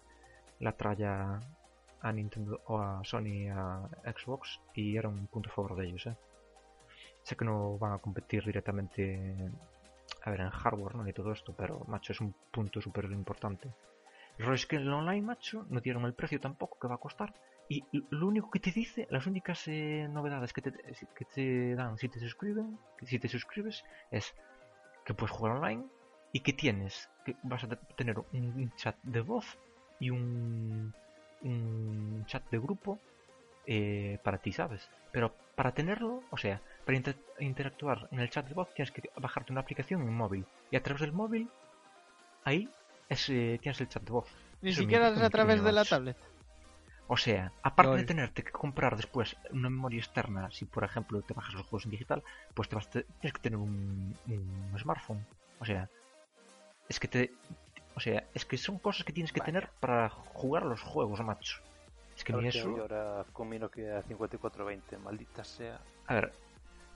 [0.60, 1.40] la tralla
[2.00, 5.86] a Nintendo o a Sony y a Xbox y era un punto a favor de
[5.86, 6.16] ellos, ¿eh?
[7.22, 9.50] Sé que no van a competir directamente,
[10.22, 11.04] a ver, en hardware, ¿no?
[11.04, 13.70] Ni todo esto, pero, macho, es un punto súper importante.
[14.38, 16.98] El es que en el online, macho, no dieron el precio tampoco que va a
[17.06, 17.34] costar.
[17.68, 21.98] Y lo único que te dice, las únicas eh, novedades que te, que te dan
[21.98, 24.34] si te suscriben, si te suscribes, es
[25.04, 25.84] que puedes jugar online
[26.32, 29.46] y que tienes, que vas a te- tener un, un chat de voz
[29.98, 30.92] y un,
[31.42, 33.00] un chat de grupo
[33.66, 34.88] eh, para ti, ¿sabes?
[35.10, 39.02] Pero para tenerlo, o sea, para inter- interactuar en el chat de voz tienes que
[39.16, 41.48] bajarte una aplicación en móvil y a través del móvil,
[42.44, 42.68] ahí
[43.08, 44.28] es, eh, tienes el chat de voz.
[44.62, 46.16] Ni Eso siquiera es a un través de la tablet.
[47.08, 51.34] O sea, aparte de tenerte que comprar después una memoria externa, si por ejemplo te
[51.34, 52.22] bajas los juegos en digital,
[52.54, 55.24] pues te vas te- tienes que tener un, un smartphone.
[55.60, 55.88] O sea,
[56.88, 57.32] es que te,
[57.94, 61.20] o sea, es que son cosas que tienes que tener para jugar a los juegos,
[61.22, 61.58] macho.
[62.16, 62.68] Es que A ni eso.
[62.80, 65.80] ahora con mi Nokia 5420, maldita sea.
[66.08, 66.32] A ver,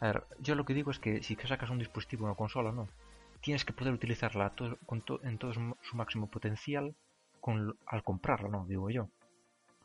[0.01, 2.89] a ver, yo lo que digo es que si sacas un dispositivo, una consola, no,
[3.43, 6.95] tienes que poder utilizarla a todo- con to- en todo su máximo potencial
[7.41, 8.65] con, al comprarla, ¿no?
[8.67, 9.09] Digo yo.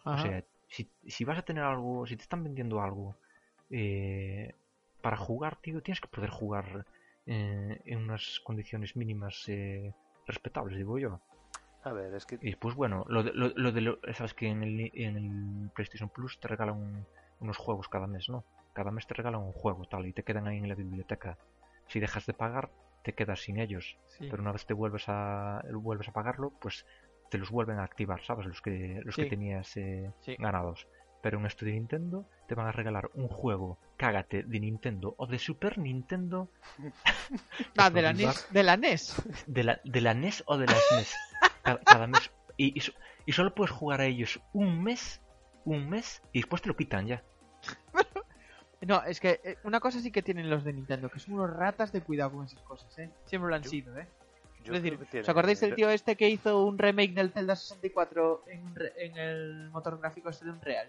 [0.05, 3.15] O sea, si, si vas a tener algo, si te están vendiendo algo
[3.69, 4.53] eh,
[5.01, 6.85] para jugar, tío, tienes que poder jugar
[7.25, 9.93] eh, en unas condiciones mínimas eh,
[10.27, 11.19] respetables, digo yo.
[11.83, 14.47] A ver, es que Y después, bueno, lo de, lo, lo de lo- sabes que
[14.47, 17.05] en el, en el PlayStation Plus te regalan un-
[17.39, 18.43] unos juegos cada mes, ¿no?
[18.73, 21.37] Cada mes te regalan un juego, tal, y te quedan ahí en la biblioteca.
[21.87, 22.69] Si dejas de pagar,
[23.03, 23.97] te quedas sin ellos.
[24.17, 24.27] Sí.
[24.29, 26.85] Pero una vez te vuelves a vuelves a pagarlo, pues
[27.30, 28.45] te los vuelven a activar, ¿sabes?
[28.45, 30.36] Los que los que tenías eh, Sí.
[30.39, 30.88] ganados.
[31.21, 35.26] Pero en esto de Nintendo te van a regalar un juego, cágate, de Nintendo o
[35.26, 36.49] de Super Nintendo,
[37.78, 38.13] Ah, de la.
[38.13, 38.47] NES.
[38.51, 39.15] De la NES.
[39.47, 41.13] de la, de la NES o de la SNES.
[41.63, 42.30] Cada, cada mes.
[42.57, 42.93] Y, y, so-
[43.26, 45.19] y solo puedes jugar a ellos un mes,
[45.65, 47.23] un mes, y después te lo quitan ya.
[48.82, 51.49] No, es que eh, una cosa sí que tienen los de Nintendo, que son unos
[51.49, 53.09] ratas de cuidado con esas cosas, ¿eh?
[53.26, 54.05] Siempre lo han sido, ¿eh?
[54.66, 57.55] Yo es decir, tiene- ¿os acordáis del tío este que hizo un remake del Zelda
[57.55, 60.88] 64 en, el motor gráfico este de Unreal?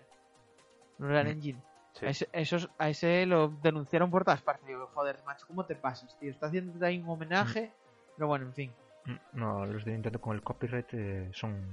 [0.99, 1.31] Unreal Mm.
[1.31, 1.63] Engine.
[1.93, 2.07] Sí.
[2.07, 4.67] A, ese, esos- a ese lo denunciaron por todas partes.
[4.67, 6.31] Digo, joder, macho, ¿cómo te pasas, tío?
[6.31, 7.73] Está haciendo ahí un homenaje.
[8.17, 8.73] Pero bueno, en fin.
[9.05, 11.65] Mm, No, los de Nintendo con el copyright eh, son.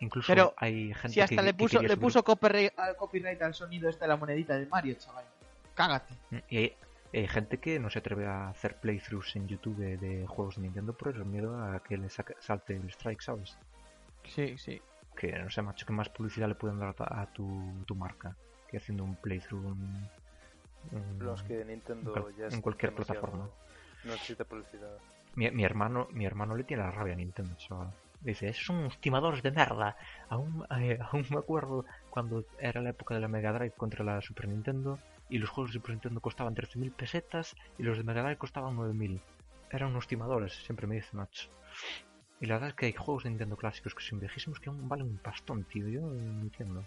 [0.00, 3.52] Incluso Pero hay gente Si hasta que, le puso, le puso copyright al, copyright al
[3.52, 5.24] sonido este de la monedita de Mario, chaval.
[5.74, 6.14] Cágate.
[6.30, 6.72] Mm, Y
[7.12, 10.62] hay gente que no se atreve a hacer playthroughs en YouTube de, de juegos de
[10.62, 13.56] Nintendo por el miedo a que le salte el strike, ¿sabes?
[14.24, 14.80] Sí, sí.
[15.16, 18.36] Que no sé, macho, que más publicidad le pueden dar a, a tu, tu marca
[18.68, 23.48] que haciendo un playthrough en, en- Los que Nintendo en ya en cualquier plataforma.
[24.04, 24.98] No necesita publicidad.
[25.34, 27.90] Mi, mi hermano mi hermano le tiene la rabia a Nintendo, chaval.
[28.20, 29.96] Dice, esos son unos timadores de mierda.
[30.28, 34.20] Aún, eh, aún me acuerdo cuando era la época de la Mega Drive contra la
[34.20, 34.98] Super Nintendo
[35.28, 38.76] y los juegos de Super Nintendo costaban 13.000 pesetas y los de Mega Drive costaban
[38.76, 39.20] 9.000.
[39.70, 41.48] Eran unos timadores, siempre me dice macho.
[42.40, 44.88] Y la verdad es que hay juegos de Nintendo clásicos que son viejísimos que aún
[44.88, 45.88] valen un pastón, tío.
[45.88, 46.84] Yo no entiendo.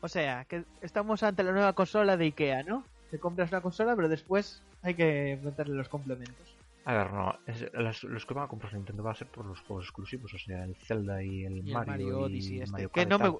[0.00, 2.84] O sea, que estamos ante la nueva consola de Ikea, ¿no?
[3.10, 6.56] Te compras una consola, pero después hay que meterle los complementos.
[6.84, 9.46] A ver, no, es- las- los que van a comprar Nintendo va a ser por
[9.46, 12.60] los juegos exclusivos, o sea, el Zelda y el Y el Mario, Mario y Odyssey
[12.60, 12.72] este.
[12.72, 13.32] Mario que no me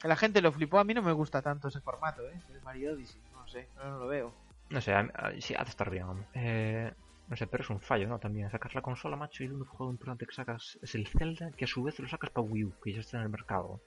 [0.00, 2.40] que la gente lo flipó, a mí no me gusta tanto ese formato, ¿eh?
[2.50, 4.34] El Mario Odyssey, no sé, no lo veo.
[4.70, 6.06] No sé, a- a- sí, ha de estar bien.
[6.34, 6.92] Eh,
[7.28, 8.18] no sé, pero es un fallo, ¿no?
[8.18, 11.50] También sacar la consola, macho, y el único juego importante que sacas es el Zelda,
[11.52, 13.80] que a su vez lo sacas para Wii U, que ya está en el mercado.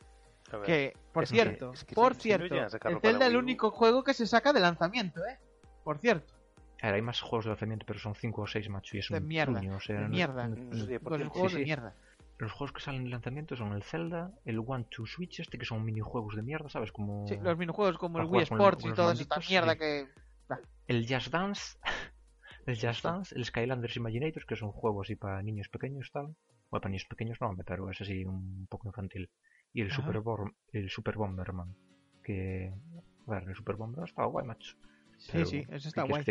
[0.65, 4.03] Que, por es que- cierto, es que por cierto, el Zelda es el único juego
[4.03, 5.37] que se saca de lanzamiento, ¿eh?
[5.83, 6.33] Por cierto,
[6.83, 9.07] A ver, hay más juegos de lanzamiento, pero son 5 o 6, macho, y es
[9.07, 10.47] de un mierda, truño, o sea, de mierda.
[10.49, 11.63] no- Pues los juegos sí, de sí.
[11.63, 11.95] mierda.
[12.39, 15.63] Los juegos que salen de lanzamiento son el Zelda, el One to Switch, este que
[15.65, 16.91] son minijuegos de mierda, ¿sabes?
[16.91, 19.79] Como Sí, los minijuegos como el Wii el- Sports y toda esta mierda sí.
[19.79, 20.07] que...
[20.87, 21.77] el Just Dance,
[22.65, 26.35] el Just Dance, el Skylanders Imaginators, que es un juego así para niños pequeños, tal.
[26.69, 29.29] Bueno, para niños pequeños no, hombre, pero es así un poco infantil.
[29.71, 30.01] Y el Ajá.
[30.01, 31.73] Super, Bor- el Super Bomberman,
[32.25, 32.73] que...
[33.27, 34.75] A ver, el Super Bomberman estaba guay, macho.
[35.31, 36.23] Sí, sí, ¿qué eso está guay.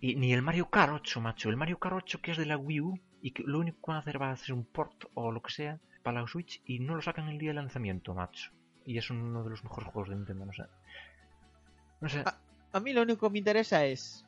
[0.00, 1.50] Y ni el Mario Kart 8, macho.
[1.50, 3.90] El Mario Kart 8 que es de la Wii U y que lo único que
[3.90, 6.62] van a hacer va a hacer un port o lo que sea para la Switch
[6.64, 8.50] y no lo sacan el día de lanzamiento, macho.
[8.86, 10.64] Y es uno de los mejores juegos de Nintendo, no sé.
[12.00, 12.22] No sé.
[12.24, 12.38] Ah,
[12.72, 14.24] A mí lo único que me interesa es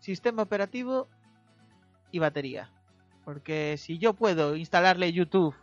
[0.00, 1.08] sistema operativo
[2.10, 2.70] y batería.
[3.24, 5.54] Porque si yo puedo instalarle YouTube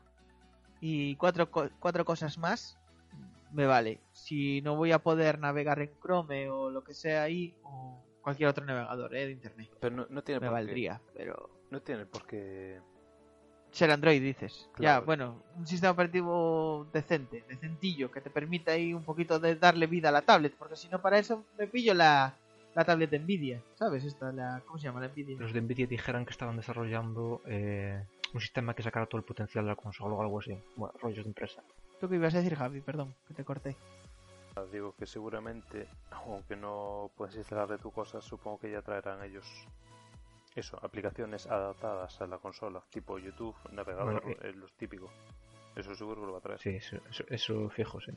[0.80, 2.80] y cuatro, cuatro cosas más,
[3.54, 4.00] me vale.
[4.12, 8.50] Si no voy a poder navegar en Chrome o lo que sea ahí, o cualquier
[8.50, 9.26] otro navegador ¿eh?
[9.28, 9.70] de internet.
[9.80, 10.64] Pero no, no tiene Me por qué.
[10.66, 12.80] valdría, pero No tiene por qué.
[13.72, 14.70] ser Android dices.
[14.80, 19.88] Ya, bueno, un sistema operativo decente, decentillo, que te permita ahí un poquito de darle
[19.88, 22.36] vida a la tablet, porque si no para eso me pillo la,
[22.76, 24.04] la tablet de Nvidia, ¿sabes?
[24.04, 25.38] Esta, la, ¿cómo se llama la Nvidia?
[25.40, 29.64] Los de Nvidia dijeron que estaban desarrollando eh, un sistema que sacara todo el potencial
[29.66, 30.56] de la consola o algo así.
[30.76, 31.64] Bueno, rollos de empresa.
[32.02, 32.82] ¿Tú qué ibas a decir, Javi?
[32.82, 33.78] Perdón, que te corté.
[34.72, 39.46] Digo que seguramente, aunque no puedes instalarle tu cosas, supongo que ya traerán ellos
[40.56, 45.12] eso, aplicaciones adaptadas a la consola, tipo YouTube, navegador, Bueno, eh, los típicos.
[45.76, 46.60] Eso seguro que lo va a traer.
[46.60, 48.12] Sí, eso, eso, eso fijo, sí.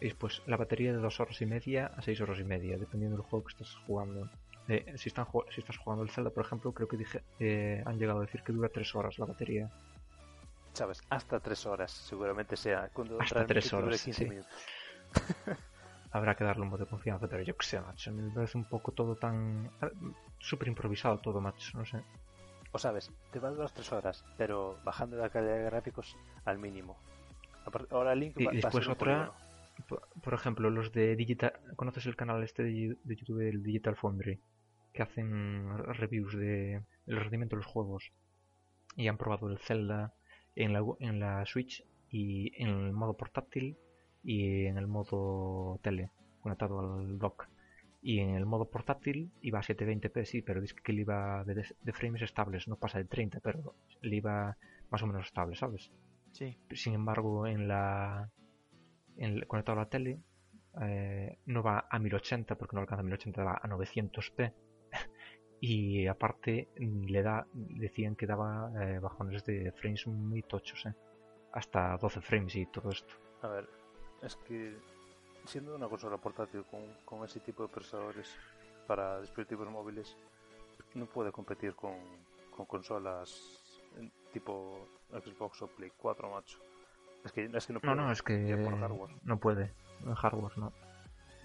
[0.00, 3.16] Y después, la batería de 2 horas y media a 6 horas y media, dependiendo
[3.16, 4.30] del juego que estés jugando.
[4.68, 7.98] Eh, si, están, si estás jugando el Zelda, por ejemplo, creo que dije, eh, han
[7.98, 9.70] llegado a decir que dura 3 horas la batería.
[10.78, 11.02] ¿Sabes?
[11.10, 12.88] Hasta tres horas, seguramente sea.
[12.92, 14.30] Cuando Hasta tres horas, 15 sí.
[14.30, 14.52] minutos.
[16.12, 18.12] Habrá que darle un voto de confianza, pero yo que sé, macho.
[18.12, 19.72] Me parece un poco todo tan.
[20.38, 21.76] súper improvisado todo, macho.
[21.76, 22.00] No sé.
[22.70, 26.60] O sabes, te va a durar tres horas, pero bajando la calidad de gráficos al
[26.60, 26.96] mínimo.
[27.90, 29.32] Ahora Link Y va, va a después ser otra-.
[29.88, 31.54] Por, por ejemplo, los de Digital.
[31.74, 34.40] ¿Conoces el canal este de, de YouTube del Digital Foundry?
[34.92, 38.12] Que hacen reviews de el rendimiento de los juegos.
[38.94, 40.14] Y han probado el Zelda
[40.58, 43.76] en la, en la Switch y en el modo portátil
[44.24, 47.48] y en el modo tele, conectado al dock.
[48.02, 51.64] Y en el modo portátil iba a 720p, sí, pero dice que le iba de,
[51.80, 54.56] de frames estables, no pasa de 30, pero le iba
[54.90, 55.90] más o menos estable, ¿sabes?
[56.32, 56.58] Sí.
[56.72, 58.30] Sin embargo, en la,
[59.16, 60.20] en conectado a la tele
[60.82, 64.52] eh, no va a 1080 porque no alcanza 1080, va a 900p.
[65.60, 70.94] Y aparte mm, le da, decían que daba eh, bajones de frames muy tochos, eh,
[71.52, 73.14] hasta 12 frames y todo esto.
[73.42, 73.68] A ver,
[74.22, 74.76] es que
[75.44, 78.34] siendo una consola portátil con, con ese tipo de procesadores
[78.86, 80.16] para dispositivos móviles,
[80.94, 81.94] no puede competir con,
[82.54, 86.58] con consolas eh, tipo Xbox o Play 4, macho.
[87.24, 87.96] Es que, es que no No, puede.
[87.96, 89.10] no, es que por hardware.
[89.24, 89.72] no puede,
[90.04, 90.72] en hardware no.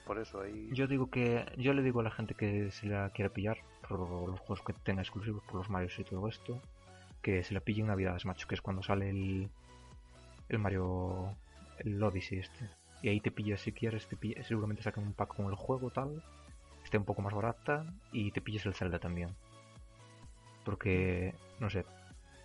[0.06, 0.70] Por eso ahí.
[0.74, 4.00] Yo digo que yo le digo a la gente que se la quiere pillar por
[4.00, 6.60] los juegos que tenga exclusivos, por los Marios y todo esto,
[7.22, 9.50] que se la pille en Navidades, macho, que es cuando sale el
[10.50, 11.36] el Mario
[11.80, 12.70] el Odyssey este.
[13.02, 15.90] Y ahí te pillas si quieres, te pillas, seguramente sacan un pack con el juego
[15.90, 16.24] tal,
[16.84, 19.36] esté un poco más barata y te pilles el Zelda también.
[20.64, 21.86] Porque no sé,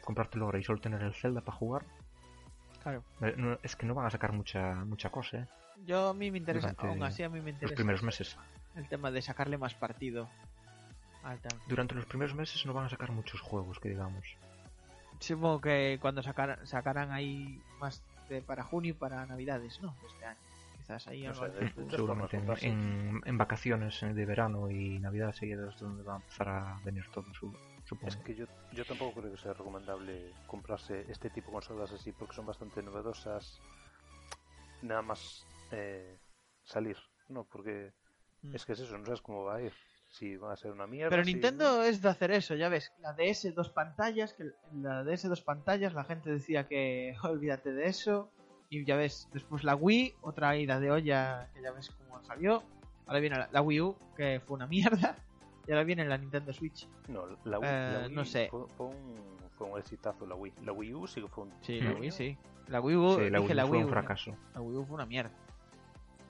[0.05, 1.85] comprártelo ahora y solo tener el Zelda para jugar,
[2.89, 3.05] Claro.
[3.20, 5.47] eh, no- es que no van a sacar mucha mucha cosa, ¿eh?
[5.84, 8.36] Yo a mí me interesa, Durante aún así a mí me Los interesa primeros meses.
[8.74, 10.28] el tema de sacarle más partido
[11.22, 11.64] al tanque.
[11.66, 14.24] Durante los primeros meses no van a sacar muchos juegos, que digamos.
[15.20, 19.95] Supongo que cuando sacar, sacarán ahí más de, para junio y para navidades, ¿no?
[20.01, 20.39] De Este año.
[20.78, 24.99] Quizás ahí No sé, de- de Seguramente en, en, en vacaciones eh, de verano y
[25.01, 27.55] Navidad seguidas es donde va a empezar a venir todo, su-
[27.89, 28.09] supongo.
[28.09, 32.12] Es que yo, yo tampoco creo que sea recomendable comprarse este tipo de consolas así
[32.12, 33.61] porque son bastante novedosas.
[34.82, 36.18] Nada más eh,
[36.64, 36.97] salir,
[37.28, 37.45] ¿no?
[37.45, 37.93] Porque
[38.41, 38.55] Mm.
[38.55, 39.72] es que es eso, no sabes cómo va a ir.
[40.11, 41.11] Si va a ser una mierda.
[41.11, 42.93] Pero si- Nintendo es de hacer eso, ya ves.
[43.01, 47.86] La DS dos pantallas, que la DS dos pantallas la gente decía que olvídate de
[47.86, 48.30] eso.
[48.70, 52.62] Y ya ves, después la Wii, otra ida de olla, que ya ves cómo salió.
[53.07, 55.16] Ahora viene la, la Wii U, que fue una mierda.
[55.69, 56.89] Y ahora viene la Nintendo Switch.
[57.09, 58.49] No, la Wii, Eh, la Wii no sé.
[58.51, 59.14] Fue, fue un,
[59.51, 60.55] fue un exitazo la Wii.
[60.64, 61.53] La Wii U sí que fue un.
[61.61, 62.37] Sí, la la Wii, sí.
[62.69, 64.37] La Wii U, Sí, la dije Wii la fue Wii un U, fracaso.
[64.55, 65.31] La Wii U fue una mierda.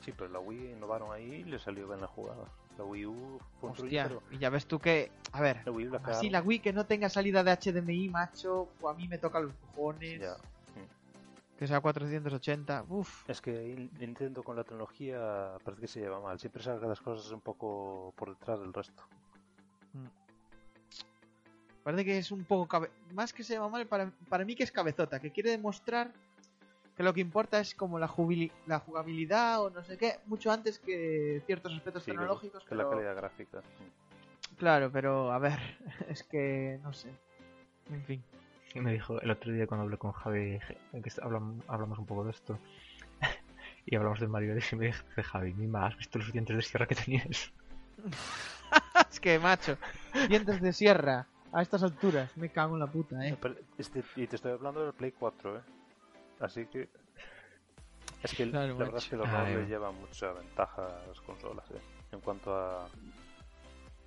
[0.01, 2.45] Sí, pero la Wii innovaron ahí y le salió bien la jugada.
[2.77, 5.11] La Wii U fue un Hostia, pero y ya ves tú que.
[5.33, 6.33] A ver, la Wii U la así cagaron.
[6.33, 9.53] la Wii que no tenga salida de HDMI, macho, pues a mí me toca los
[9.55, 10.21] cojones.
[10.21, 10.37] Ya.
[11.59, 12.85] Que sea 480.
[12.89, 13.29] Uf.
[13.29, 16.39] Es que ahí Nintendo con la tecnología parece que se lleva mal.
[16.39, 19.03] Siempre saca las cosas un poco por detrás del resto.
[21.83, 24.63] Parece que es un poco cabe- más que se llama mal para, para mí que
[24.65, 26.13] es cabezota, que quiere demostrar
[26.97, 30.51] que lo que importa es como la, jubili- la jugabilidad o no sé qué, mucho
[30.51, 32.65] antes que ciertos aspectos Sí, tecnológicos.
[32.65, 33.63] que la calidad gráfica.
[34.59, 35.59] Claro, pero a ver,
[36.09, 37.09] es que no sé.
[37.91, 38.23] En fin.
[38.75, 40.59] Y me dijo el otro día cuando hablé con Javi,
[40.93, 42.59] que hablamos un poco de esto,
[43.87, 46.63] y hablamos del Mario Odyssey, y me dice Javi, Mima, ¿has visto los dientes de
[46.63, 47.51] sierra que tenías?
[49.11, 49.77] es que macho,
[50.29, 53.37] dientes de sierra a estas alturas, me cago en la puta, eh.
[53.41, 55.61] Pero este- y te estoy hablando del Play 4, ¿eh?
[56.41, 56.89] Así que...
[58.23, 59.67] Es que Claro, la verdad es que los eh.
[59.69, 61.81] llevan mucha ventaja a las consolas, ¿eh?
[62.13, 62.89] En cuanto a,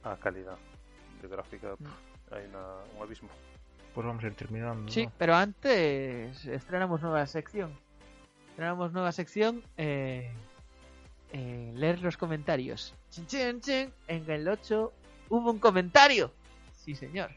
[0.04, 0.58] a calidad
[1.22, 2.34] de gráfica, Mm.
[2.34, 3.30] hay una- un abismo.
[3.94, 4.92] Pues vamos a ir terminando.
[4.92, 5.12] Sí, ¿no?
[5.18, 7.78] pero antes estrenamos nueva sección.
[8.50, 9.64] Estrenamos nueva sección.
[9.78, 10.32] Eh...
[11.34, 12.94] eh, leer los comentarios.
[13.10, 13.94] Chin, chin, chin.
[14.08, 14.94] En el 8
[15.30, 16.32] hubo un comentario.
[16.74, 17.32] Sí, señor.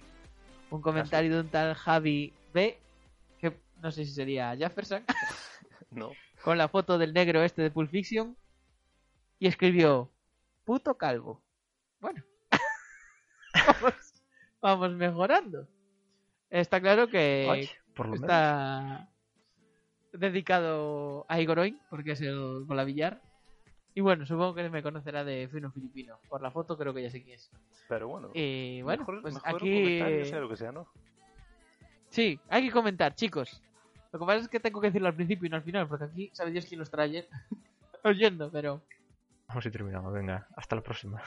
[0.71, 2.79] Un comentario de un tal Javi B.
[3.39, 5.05] Que no sé si sería Jefferson.
[5.91, 6.11] No.
[6.43, 8.37] con la foto del negro este de Pulp Fiction.
[9.39, 10.11] Y escribió:
[10.65, 11.41] Puto calvo.
[12.01, 12.25] Bueno.
[13.55, 13.95] vamos,
[14.61, 15.69] vamos mejorando.
[16.51, 18.25] Está claro que Oye, por lo menos.
[18.25, 19.09] está
[20.13, 23.21] dedicado a Igoroin, porque es el Villar.
[23.95, 26.19] Y bueno, supongo que me conocerá de fino filipino.
[26.29, 27.51] Por la foto creo que ya sé quién es.
[27.89, 28.31] Pero bueno.
[28.35, 30.25] Y bueno, mejor, pues mejor aquí...
[30.25, 30.89] sea lo que sea, ¿no?
[32.09, 33.63] Sí, hay que comentar, chicos.
[34.13, 36.05] Lo que pasa es que tengo que decirlo al principio y no al final, porque
[36.05, 37.29] aquí sabe Dios quién los trae
[38.05, 38.83] oyendo, pero...
[39.49, 40.13] Vamos y terminamos.
[40.13, 41.23] Venga, hasta la próxima.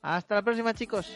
[0.00, 1.14] Hasta la próxima, chicos.